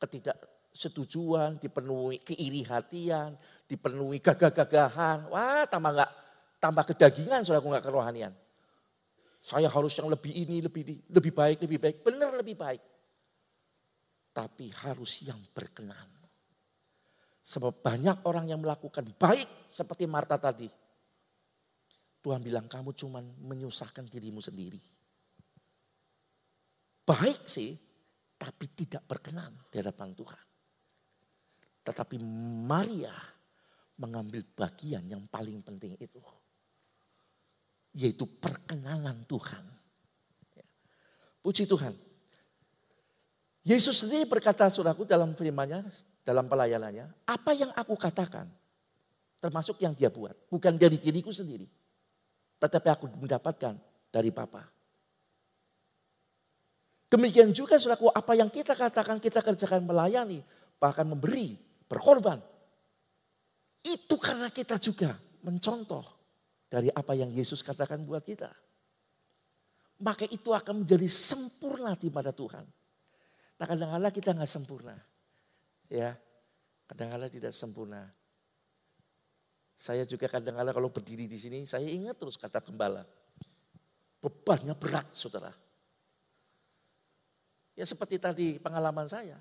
ketidaksetujuan, 0.00 1.60
dipenuhi 1.60 2.24
keiri 2.24 2.64
hatian, 2.64 3.36
dipenuhi 3.70 4.18
gagah-gagahan. 4.18 5.30
Wah 5.30 5.62
tambah 5.70 5.94
nggak 5.94 6.10
tambah 6.58 6.84
kedagingan 6.90 7.46
aku 7.46 7.66
nggak 7.70 7.86
kerohanian. 7.86 8.34
Saya 9.40 9.72
harus 9.72 9.96
yang 9.96 10.10
lebih 10.10 10.36
ini, 10.36 10.60
lebih 10.60 10.82
ini, 10.84 10.94
lebih 11.08 11.32
baik, 11.32 11.64
lebih 11.64 11.78
baik. 11.80 11.96
Benar 12.04 12.36
lebih 12.36 12.56
baik. 12.58 12.82
Tapi 14.34 14.66
harus 14.84 15.24
yang 15.24 15.40
berkenan. 15.54 16.10
Sebab 17.40 17.80
banyak 17.80 18.20
orang 18.28 18.52
yang 18.52 18.60
melakukan 18.60 19.06
baik 19.16 19.70
seperti 19.72 20.04
Marta 20.04 20.36
tadi. 20.36 20.68
Tuhan 22.20 22.44
bilang 22.44 22.68
kamu 22.68 22.92
cuma 22.92 23.24
menyusahkan 23.24 24.04
dirimu 24.04 24.44
sendiri 24.44 25.00
baik 27.10 27.42
sih, 27.50 27.74
tapi 28.38 28.64
tidak 28.70 29.02
berkenan 29.02 29.66
di 29.66 29.82
hadapan 29.82 30.14
Tuhan. 30.14 30.44
Tetapi 31.82 32.16
Maria 32.70 33.14
mengambil 34.00 34.40
bagian 34.56 35.04
yang 35.04 35.20
paling 35.28 35.60
penting 35.60 35.92
itu. 36.00 36.18
Yaitu 37.92 38.24
perkenanan 38.24 39.20
Tuhan. 39.28 39.64
Ya. 40.56 40.66
Puji 41.44 41.68
Tuhan. 41.68 41.92
Yesus 43.60 44.00
sendiri 44.00 44.24
berkata 44.24 44.72
suraku 44.72 45.04
dalam 45.04 45.36
firmannya, 45.36 45.84
dalam 46.24 46.48
pelayanannya, 46.48 47.28
apa 47.28 47.52
yang 47.52 47.68
aku 47.76 47.92
katakan, 48.00 48.48
termasuk 49.36 49.76
yang 49.84 49.92
dia 49.92 50.08
buat, 50.08 50.32
bukan 50.48 50.80
dari 50.80 50.96
diriku 50.96 51.28
sendiri, 51.28 51.68
tetapi 52.56 52.88
aku 52.88 53.04
mendapatkan 53.20 53.76
dari 54.08 54.32
Bapa. 54.32 54.64
Demikian 57.10 57.50
juga 57.50 57.74
saudaraku 57.74 58.06
apa 58.14 58.38
yang 58.38 58.46
kita 58.46 58.78
katakan 58.78 59.18
kita 59.18 59.42
kerjakan 59.42 59.82
melayani. 59.82 60.46
Bahkan 60.78 61.10
memberi, 61.10 61.58
berkorban. 61.90 62.38
Itu 63.80 64.20
karena 64.20 64.52
kita 64.52 64.76
juga 64.76 65.16
mencontoh 65.40 66.04
dari 66.68 66.92
apa 66.92 67.16
yang 67.16 67.32
Yesus 67.32 67.64
katakan 67.64 68.04
buat 68.04 68.22
kita. 68.22 68.52
Maka 70.00 70.24
itu 70.28 70.52
akan 70.52 70.84
menjadi 70.84 71.08
sempurna 71.08 71.92
di 71.96 72.08
pada 72.08 72.32
Tuhan. 72.32 72.64
Nah 73.60 73.66
kadang-kadang 73.68 74.12
kita 74.14 74.30
nggak 74.32 74.48
sempurna. 74.48 74.96
Ya, 75.92 76.16
kadang-kadang 76.88 77.28
tidak 77.28 77.52
sempurna. 77.52 78.08
Saya 79.76 80.04
juga 80.04 80.28
kadang-kadang 80.28 80.72
kalau 80.76 80.88
berdiri 80.92 81.24
di 81.24 81.36
sini, 81.36 81.64
saya 81.64 81.88
ingat 81.88 82.16
terus 82.16 82.36
kata 82.36 82.60
gembala. 82.64 83.04
Bebannya 84.20 84.76
berat 84.76 85.08
saudara. 85.16 85.52
Ya 87.72 87.84
seperti 87.88 88.20
tadi 88.20 88.60
pengalaman 88.60 89.08
saya. 89.08 89.40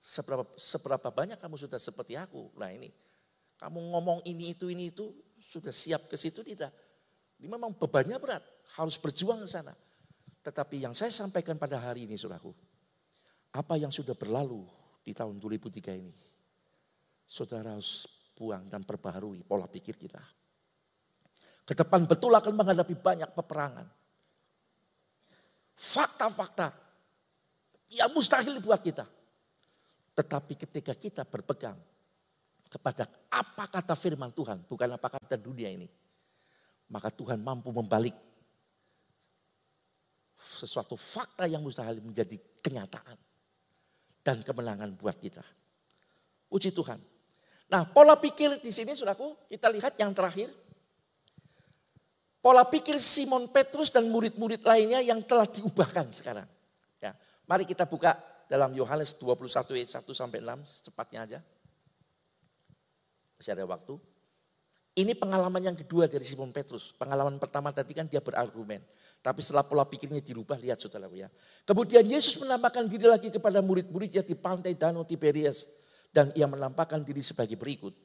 Seberapa, 0.00 0.42
seberapa 0.58 1.08
banyak 1.14 1.38
kamu 1.38 1.54
sudah 1.54 1.78
seperti 1.78 2.18
aku. 2.18 2.50
Nah 2.58 2.74
ini, 2.74 2.90
kamu 3.60 3.78
ngomong 3.92 4.24
ini 4.24 4.56
itu 4.56 4.72
ini 4.72 4.88
itu 4.88 5.12
sudah 5.44 5.70
siap 5.70 6.08
ke 6.08 6.16
situ 6.16 6.40
tidak. 6.40 6.72
Ini 7.36 7.48
memang 7.48 7.76
bebannya 7.76 8.16
berat, 8.16 8.40
harus 8.80 8.96
berjuang 8.96 9.44
ke 9.44 9.48
sana. 9.48 9.76
Tetapi 10.40 10.88
yang 10.88 10.96
saya 10.96 11.12
sampaikan 11.12 11.60
pada 11.60 11.76
hari 11.76 12.08
ini 12.08 12.16
saudaraku, 12.16 12.52
apa 13.52 13.74
yang 13.76 13.92
sudah 13.92 14.16
berlalu 14.16 14.64
di 15.04 15.12
tahun 15.12 15.36
2003 15.36 16.00
ini, 16.00 16.14
saudara 17.28 17.76
harus 17.76 18.08
buang 18.32 18.64
dan 18.72 18.80
perbaharui 18.88 19.44
pola 19.44 19.68
pikir 19.68 20.00
kita. 20.00 20.20
Ke 21.68 21.76
depan 21.76 22.08
betul 22.08 22.32
akan 22.32 22.56
menghadapi 22.56 22.96
banyak 22.96 23.30
peperangan. 23.36 23.86
Fakta-fakta 25.76 26.90
Ya 27.90 28.06
mustahil 28.06 28.62
buat 28.62 28.78
kita. 28.78 29.02
Tetapi 30.14 30.54
ketika 30.54 30.94
kita 30.94 31.26
berpegang 31.26 31.74
kepada 32.70 33.10
apa 33.34 33.66
kata 33.66 33.98
firman 33.98 34.30
Tuhan, 34.30 34.62
bukan 34.70 34.94
apa 34.94 35.10
kata 35.10 35.34
dunia 35.34 35.66
ini. 35.66 35.90
Maka 36.90 37.10
Tuhan 37.10 37.42
mampu 37.42 37.74
membalik 37.74 38.14
sesuatu 40.38 40.94
fakta 40.94 41.50
yang 41.50 41.60
mustahil 41.60 41.98
menjadi 41.98 42.38
kenyataan. 42.62 43.18
Dan 44.20 44.44
kemenangan 44.44 44.94
buat 45.00 45.16
kita. 45.16 45.40
Puji 46.46 46.76
Tuhan. 46.76 47.00
Nah 47.72 47.88
pola 47.88 48.20
pikir 48.20 48.60
di 48.60 48.68
sini 48.68 48.92
saudaraku 48.92 49.48
kita 49.48 49.72
lihat 49.72 49.96
yang 49.96 50.12
terakhir. 50.12 50.52
Pola 52.40 52.68
pikir 52.68 53.00
Simon 53.00 53.48
Petrus 53.48 53.88
dan 53.88 54.08
murid-murid 54.12 54.60
lainnya 54.64 55.00
yang 55.00 55.24
telah 55.24 55.48
diubahkan 55.48 56.12
sekarang. 56.12 56.48
Mari 57.50 57.66
kita 57.66 57.82
buka 57.82 58.14
dalam 58.46 58.70
Yohanes 58.78 59.18
21 59.18 59.74
ayat 59.74 59.90
1 59.98 60.06
sampai 60.14 60.38
6 60.38 60.70
secepatnya 60.70 61.18
aja. 61.26 61.38
Masih 63.40 63.56
ada 63.56 63.64
waktu. 63.64 63.96
Ini 65.00 65.16
pengalaman 65.16 65.64
yang 65.64 65.72
kedua 65.72 66.04
dari 66.04 66.28
Simon 66.28 66.52
Petrus. 66.52 66.92
Pengalaman 66.92 67.40
pertama 67.40 67.72
tadi 67.72 67.96
kan 67.96 68.04
dia 68.04 68.20
berargumen. 68.20 68.84
Tapi 69.24 69.40
setelah 69.40 69.64
pola 69.64 69.88
pikirnya 69.88 70.20
dirubah, 70.20 70.60
lihat 70.60 70.76
saudara 70.76 71.08
ya. 71.08 71.32
Kemudian 71.64 72.04
Yesus 72.04 72.36
menampakkan 72.36 72.84
diri 72.84 73.08
lagi 73.08 73.32
kepada 73.32 73.64
murid-muridnya 73.64 74.20
di 74.20 74.36
pantai 74.36 74.76
Danau 74.76 75.08
Tiberias. 75.08 75.64
Dan 76.12 76.36
ia 76.36 76.44
menampakkan 76.44 77.00
diri 77.00 77.24
sebagai 77.24 77.56
berikut. 77.56 77.96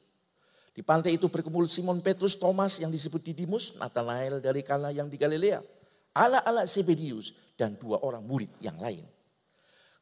Di 0.72 0.80
pantai 0.80 1.20
itu 1.20 1.28
berkumpul 1.28 1.68
Simon 1.68 2.00
Petrus, 2.00 2.32
Thomas 2.32 2.80
yang 2.80 2.88
disebut 2.88 3.20
Didimus, 3.20 3.76
Nathanael 3.76 4.40
dari 4.40 4.64
Kana 4.64 4.88
yang 4.88 5.08
di 5.12 5.20
Galilea, 5.20 5.60
anak-anak 6.16 6.64
Zebedius, 6.64 7.36
dan 7.56 7.76
dua 7.76 8.00
orang 8.04 8.24
murid 8.24 8.52
yang 8.60 8.76
lain. 8.80 9.04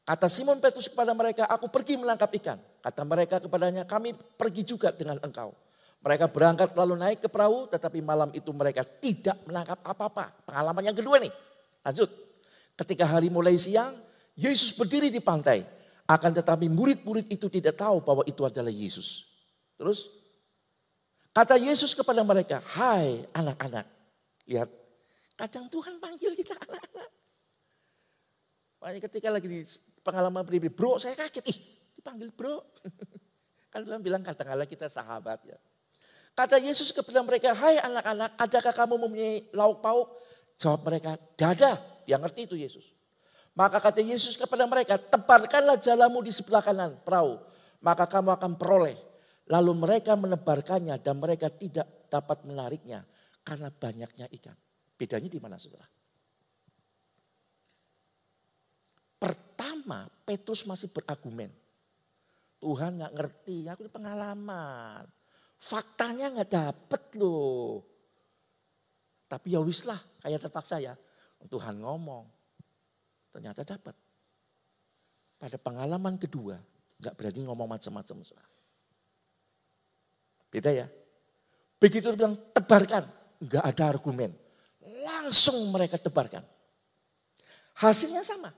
Kata 0.04 0.28
Simon 0.28 0.60
Petrus 0.60 0.92
kepada 0.92 1.16
mereka, 1.16 1.48
aku 1.48 1.72
pergi 1.72 1.96
menangkap 1.96 2.28
ikan. 2.36 2.60
Kata 2.84 3.02
mereka 3.08 3.40
kepadanya, 3.40 3.88
kami 3.88 4.12
pergi 4.12 4.60
juga 4.60 4.92
dengan 4.92 5.16
engkau. 5.24 5.56
Mereka 6.04 6.28
berangkat 6.28 6.76
lalu 6.76 7.00
naik 7.00 7.24
ke 7.24 7.28
perahu 7.32 7.64
tetapi 7.64 8.04
malam 8.04 8.28
itu 8.36 8.52
mereka 8.52 8.84
tidak 8.84 9.40
menangkap 9.48 9.80
apa-apa. 9.80 10.44
Pengalaman 10.44 10.92
yang 10.92 10.96
kedua 10.96 11.16
nih. 11.16 11.32
Lanjut. 11.80 12.12
Ketika 12.76 13.08
hari 13.08 13.32
mulai 13.32 13.56
siang, 13.56 13.96
Yesus 14.36 14.76
berdiri 14.76 15.08
di 15.08 15.24
pantai. 15.24 15.64
Akan 16.04 16.36
tetapi 16.36 16.68
murid-murid 16.68 17.32
itu 17.32 17.48
tidak 17.48 17.80
tahu 17.80 18.04
bahwa 18.04 18.20
itu 18.28 18.44
adalah 18.44 18.68
Yesus. 18.68 19.24
Terus 19.80 20.12
kata 21.32 21.56
Yesus 21.56 21.96
kepada 21.96 22.20
mereka, 22.20 22.60
"Hai 22.60 23.24
anak-anak." 23.32 23.88
Lihat, 24.44 24.68
kadang 25.40 25.72
Tuhan 25.72 25.96
panggil 25.96 26.36
kita 26.36 26.52
anak-anak. 26.60 27.08
Makanya 28.84 29.00
ketika 29.08 29.32
lagi 29.32 29.48
di 29.48 29.64
pengalaman 30.04 30.44
pribadi, 30.44 30.70
bro 30.70 31.00
saya 31.00 31.16
kaget, 31.16 31.44
ih 31.48 31.58
dipanggil 31.96 32.28
bro. 32.36 32.60
kan 33.72 33.80
Tuhan 33.82 34.04
bilang 34.04 34.20
katakanlah 34.20 34.68
kita 34.68 34.92
sahabat 34.92 35.40
ya. 35.48 35.58
Kata 36.34 36.58
Yesus 36.58 36.90
kepada 36.90 37.22
mereka, 37.22 37.54
hai 37.54 37.78
anak-anak, 37.78 38.30
adakah 38.36 38.74
kamu 38.74 38.94
mempunyai 39.06 39.54
lauk 39.54 39.78
pauk? 39.78 40.18
Jawab 40.58 40.82
mereka, 40.90 41.14
dada. 41.38 41.78
Yang 42.10 42.20
ngerti 42.26 42.40
itu 42.44 42.56
Yesus. 42.58 42.86
Maka 43.54 43.78
kata 43.78 44.02
Yesus 44.02 44.34
kepada 44.34 44.66
mereka, 44.66 44.98
tebarkanlah 44.98 45.78
jalamu 45.78 46.18
di 46.26 46.34
sebelah 46.34 46.58
kanan 46.58 46.98
perahu. 47.06 47.38
Maka 47.86 48.10
kamu 48.10 48.34
akan 48.34 48.58
peroleh. 48.58 48.98
Lalu 49.46 49.72
mereka 49.78 50.18
menebarkannya 50.18 50.98
dan 50.98 51.22
mereka 51.22 51.54
tidak 51.54 52.10
dapat 52.10 52.42
menariknya 52.42 53.06
karena 53.46 53.70
banyaknya 53.70 54.26
ikan. 54.42 54.58
Bedanya 54.98 55.30
di 55.30 55.38
mana 55.38 55.54
saudara? 55.54 55.86
Pertama, 59.22 59.73
Petrus 60.24 60.64
masih 60.64 60.88
berargumen. 60.90 61.52
Tuhan 62.58 62.96
nggak 62.96 63.12
ngerti, 63.12 63.68
aku 63.68 63.86
pengalaman. 63.92 65.04
Faktanya 65.60 66.32
nggak 66.32 66.50
dapet 66.50 67.02
loh. 67.20 67.84
Tapi 69.28 69.52
ya 69.52 69.60
wis 69.60 69.84
lah, 69.84 70.00
kayak 70.24 70.48
terpaksa 70.48 70.80
ya. 70.80 70.96
Tuhan 71.44 71.76
ngomong, 71.84 72.24
Ternyata 73.34 73.66
dapat. 73.66 73.98
Pada 75.34 75.58
pengalaman 75.58 76.14
kedua, 76.14 76.54
nggak 77.02 77.14
berani 77.18 77.42
ngomong 77.50 77.66
macam-macam. 77.66 78.22
Beda 80.54 80.70
ya. 80.70 80.86
Begitu 81.82 82.14
bilang 82.14 82.38
tebarkan, 82.54 83.02
nggak 83.42 83.64
ada 83.74 83.90
argumen. 83.90 84.30
Langsung 85.02 85.74
mereka 85.74 85.98
tebarkan. 85.98 86.46
Hasilnya 87.82 88.22
sama. 88.22 88.54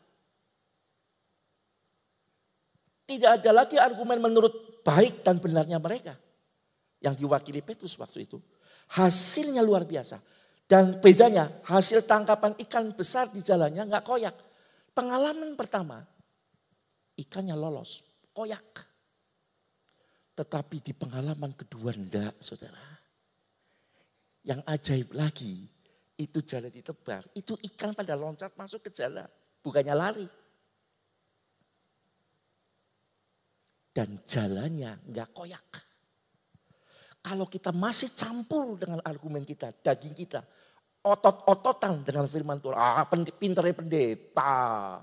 Tidak 3.06 3.30
ada 3.38 3.50
lagi 3.54 3.78
argumen 3.78 4.18
menurut 4.18 4.82
baik 4.82 5.22
dan 5.22 5.38
benarnya 5.38 5.78
mereka. 5.78 6.18
Yang 6.98 7.22
diwakili 7.22 7.62
Petrus 7.62 7.94
waktu 8.02 8.26
itu. 8.26 8.42
Hasilnya 8.98 9.62
luar 9.62 9.86
biasa. 9.86 10.18
Dan 10.66 10.98
bedanya 10.98 11.62
hasil 11.70 12.02
tangkapan 12.10 12.58
ikan 12.66 12.90
besar 12.90 13.30
di 13.30 13.38
jalannya 13.38 13.86
nggak 13.86 14.02
koyak. 14.02 14.34
Pengalaman 14.90 15.54
pertama, 15.54 16.02
ikannya 17.14 17.54
lolos, 17.54 18.02
koyak. 18.34 18.82
Tetapi 20.34 20.82
di 20.82 20.92
pengalaman 20.92 21.54
kedua 21.54 21.94
enggak 21.94 22.34
saudara. 22.42 22.82
Yang 24.42 24.60
ajaib 24.66 25.08
lagi, 25.14 25.70
itu 26.18 26.38
jalan 26.42 26.72
ditebar. 26.72 27.22
Itu 27.36 27.54
ikan 27.60 27.94
pada 27.94 28.18
loncat 28.18 28.56
masuk 28.58 28.88
ke 28.88 28.90
jalan, 28.90 29.28
bukannya 29.62 29.94
lari. 29.94 30.26
Dan 33.96 34.20
jalannya 34.28 35.08
enggak 35.08 35.32
koyak. 35.32 35.64
Kalau 37.24 37.48
kita 37.48 37.72
masih 37.72 38.12
campur 38.12 38.76
dengan 38.76 39.00
argumen 39.00 39.40
kita, 39.40 39.72
daging 39.72 40.12
kita, 40.12 40.44
otot-ototan 41.00 42.04
dengan 42.04 42.28
firman 42.28 42.60
Tuhan. 42.60 42.76
Ah, 42.76 43.08
pinternya 43.08 43.72
pendeta. 43.72 45.00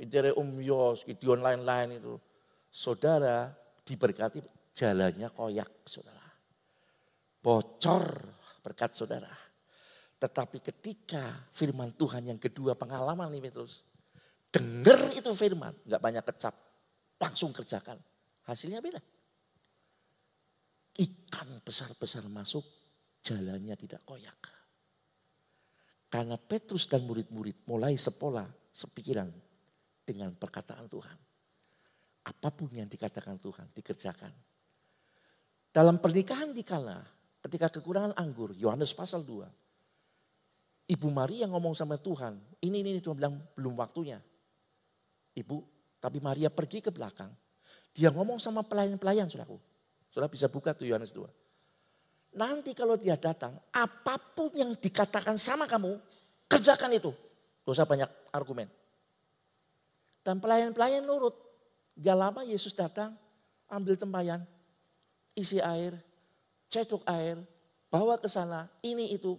Pinternya 0.00 0.32
Om 0.32 0.64
Yos, 0.64 1.04
Gideon 1.04 1.44
lain-lain 1.44 2.00
itu. 2.00 2.16
Saudara 2.72 3.52
diberkati 3.84 4.40
jalannya 4.72 5.28
koyak 5.28 5.84
saudara. 5.84 6.24
Bocor 7.44 8.32
berkat 8.64 8.96
saudara. 8.96 9.30
Tetapi 10.16 10.56
ketika 10.64 11.52
firman 11.52 11.92
Tuhan 12.00 12.32
yang 12.32 12.40
kedua 12.40 12.80
pengalaman 12.80 13.28
nih 13.28 13.44
Petrus. 13.44 13.84
Dengar 14.48 15.12
itu 15.12 15.28
firman, 15.36 15.76
nggak 15.84 16.00
banyak 16.00 16.24
kecap. 16.32 16.71
Langsung 17.22 17.54
kerjakan. 17.54 18.02
Hasilnya 18.50 18.82
beda. 18.82 18.98
Ikan 20.98 21.62
besar-besar 21.62 22.26
masuk 22.26 22.66
jalannya 23.22 23.78
tidak 23.78 24.02
koyak. 24.02 24.42
Karena 26.12 26.36
Petrus 26.36 26.90
dan 26.90 27.06
murid-murid 27.08 27.64
mulai 27.64 27.96
sepola, 27.96 28.44
sepikiran 28.68 29.32
dengan 30.04 30.34
perkataan 30.36 30.84
Tuhan. 30.90 31.18
Apa 32.28 32.52
pun 32.52 32.68
yang 32.74 32.90
dikatakan 32.90 33.40
Tuhan 33.40 33.72
dikerjakan. 33.72 34.32
Dalam 35.72 35.96
pernikahan 36.04 36.52
di 36.52 36.60
Kana, 36.60 37.00
ketika 37.40 37.72
kekurangan 37.72 38.12
anggur, 38.20 38.52
Yohanes 38.52 38.92
pasal 38.92 39.24
2. 39.24 40.92
Ibu 40.92 41.08
Maria 41.08 41.48
ngomong 41.48 41.72
sama 41.72 41.96
Tuhan, 41.96 42.36
ini 42.60 42.84
ini 42.84 43.00
Tuhan 43.00 43.16
bilang 43.16 43.40
belum 43.56 43.72
waktunya. 43.80 44.20
Ibu, 45.32 45.56
tapi 46.02 46.18
Maria 46.18 46.50
pergi 46.50 46.82
ke 46.82 46.90
belakang. 46.90 47.30
Dia 47.94 48.10
ngomong 48.10 48.42
sama 48.42 48.66
pelayan-pelayan, 48.66 49.30
saudaraku. 49.30 49.62
Saudara 50.10 50.26
bisa 50.26 50.50
buka 50.50 50.74
tuh 50.74 50.90
Yohanes 50.90 51.14
2. 51.14 51.22
Nanti 52.42 52.74
kalau 52.74 52.98
dia 52.98 53.14
datang, 53.14 53.54
apa 53.70 54.18
pun 54.18 54.50
yang 54.50 54.74
dikatakan 54.74 55.38
sama 55.38 55.70
kamu, 55.70 55.94
kerjakan 56.50 56.90
itu. 56.98 57.14
Dosa 57.62 57.86
banyak 57.86 58.10
argumen. 58.34 58.66
Dan 60.26 60.42
pelayan-pelayan 60.42 61.06
nurut. 61.06 61.38
Gak 61.94 62.18
lama 62.18 62.40
Yesus 62.42 62.72
datang, 62.74 63.14
ambil 63.68 63.94
tempayan, 63.94 64.42
isi 65.36 65.60
air, 65.60 65.94
cetuk 66.72 67.04
air, 67.04 67.36
bawa 67.92 68.16
ke 68.16 68.26
sana, 68.32 68.64
ini 68.80 69.12
itu 69.12 69.36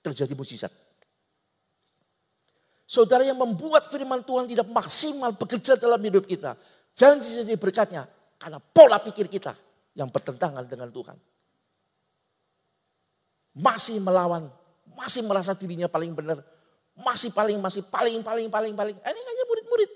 terjadi 0.00 0.32
mujizat. 0.38 0.70
Saudara 2.96 3.28
yang 3.28 3.36
membuat 3.36 3.92
firman 3.92 4.24
Tuhan 4.24 4.48
tidak 4.48 4.72
maksimal 4.72 5.36
bekerja 5.36 5.76
dalam 5.76 6.00
hidup 6.00 6.24
kita. 6.24 6.56
Jangan 6.96 7.20
jadi 7.20 7.52
berkatnya 7.60 8.08
karena 8.40 8.56
pola 8.56 8.96
pikir 9.04 9.28
kita 9.28 9.52
yang 9.92 10.08
bertentangan 10.08 10.64
dengan 10.64 10.88
Tuhan 10.88 11.12
masih 13.52 14.00
melawan, 14.00 14.48
masih 14.96 15.20
merasa 15.28 15.52
dirinya 15.52 15.92
paling 15.92 16.16
benar, 16.16 16.40
masih 16.96 17.36
paling, 17.36 17.60
masih 17.60 17.84
paling, 17.84 18.24
paling, 18.24 18.48
paling, 18.48 18.72
paling. 18.72 18.96
Ini 18.96 19.20
hanya 19.20 19.44
murid-murid. 19.44 19.90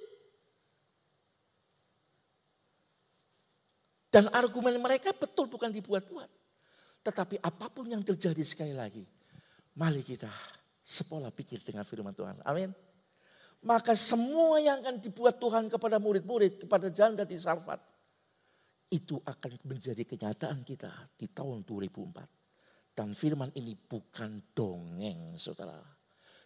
Dan 4.12 4.28
argumen 4.36 4.76
mereka 4.76 5.16
betul 5.16 5.48
bukan 5.48 5.72
dibuat-buat. 5.72 6.28
Tetapi 7.00 7.40
apa 7.40 7.72
pun 7.72 7.88
yang 7.88 8.04
terjadi 8.04 8.44
sekali 8.44 8.76
lagi, 8.76 9.08
mari 9.80 10.04
kita 10.04 10.28
sepola 10.84 11.32
pikir 11.32 11.64
dengan 11.64 11.88
firman 11.88 12.12
Tuhan. 12.12 12.44
Amin. 12.44 12.89
Maka 13.60 13.92
semua 13.92 14.56
yang 14.56 14.80
akan 14.80 14.96
dibuat 15.04 15.36
Tuhan 15.36 15.68
kepada 15.68 16.00
murid-murid, 16.00 16.64
kepada 16.64 16.88
janda 16.88 17.28
di 17.28 17.36
Sarfat, 17.36 17.80
itu 18.90 19.20
akan 19.20 19.50
menjadi 19.68 20.02
kenyataan 20.02 20.64
kita 20.64 20.90
di 21.14 21.28
tahun 21.28 21.62
2004. 21.68 22.96
Dan 22.96 23.12
firman 23.14 23.52
ini 23.54 23.76
bukan 23.76 24.50
dongeng 24.56 25.36
saudara. 25.36 25.78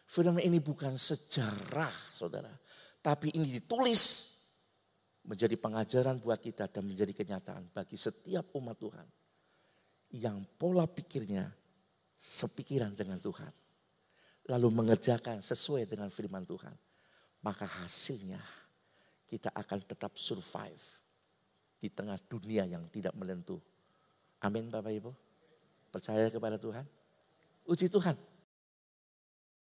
Firman 0.05 0.43
ini 0.45 0.61
bukan 0.61 0.93
sejarah 0.93 1.95
saudara. 2.13 2.53
Tapi 3.01 3.33
ini 3.33 3.49
ditulis 3.49 4.03
menjadi 5.25 5.57
pengajaran 5.57 6.21
buat 6.21 6.37
kita 6.37 6.69
dan 6.69 6.85
menjadi 6.85 7.17
kenyataan 7.17 7.73
bagi 7.73 7.97
setiap 7.97 8.53
umat 8.61 8.77
Tuhan. 8.77 9.09
Yang 10.15 10.39
pola 10.61 10.85
pikirnya 10.85 11.49
sepikiran 12.19 12.93
dengan 12.93 13.19
Tuhan. 13.19 13.51
Lalu 14.53 14.69
mengerjakan 14.69 15.41
sesuai 15.41 15.89
dengan 15.89 16.13
firman 16.13 16.45
Tuhan. 16.45 16.77
Maka 17.45 17.69
hasilnya 17.85 18.41
kita 19.29 19.53
akan 19.53 19.85
tetap 19.85 20.17
survive 20.17 20.81
di 21.77 21.93
tengah 21.93 22.17
dunia 22.25 22.65
yang 22.65 22.89
tidak 22.89 23.13
menentu. 23.13 23.61
Amin 24.41 24.73
Bapak 24.73 24.93
Ibu. 24.97 25.13
Percaya 25.93 26.33
kepada 26.33 26.57
Tuhan. 26.57 26.89
Uji 27.69 27.93
Tuhan. 27.93 28.17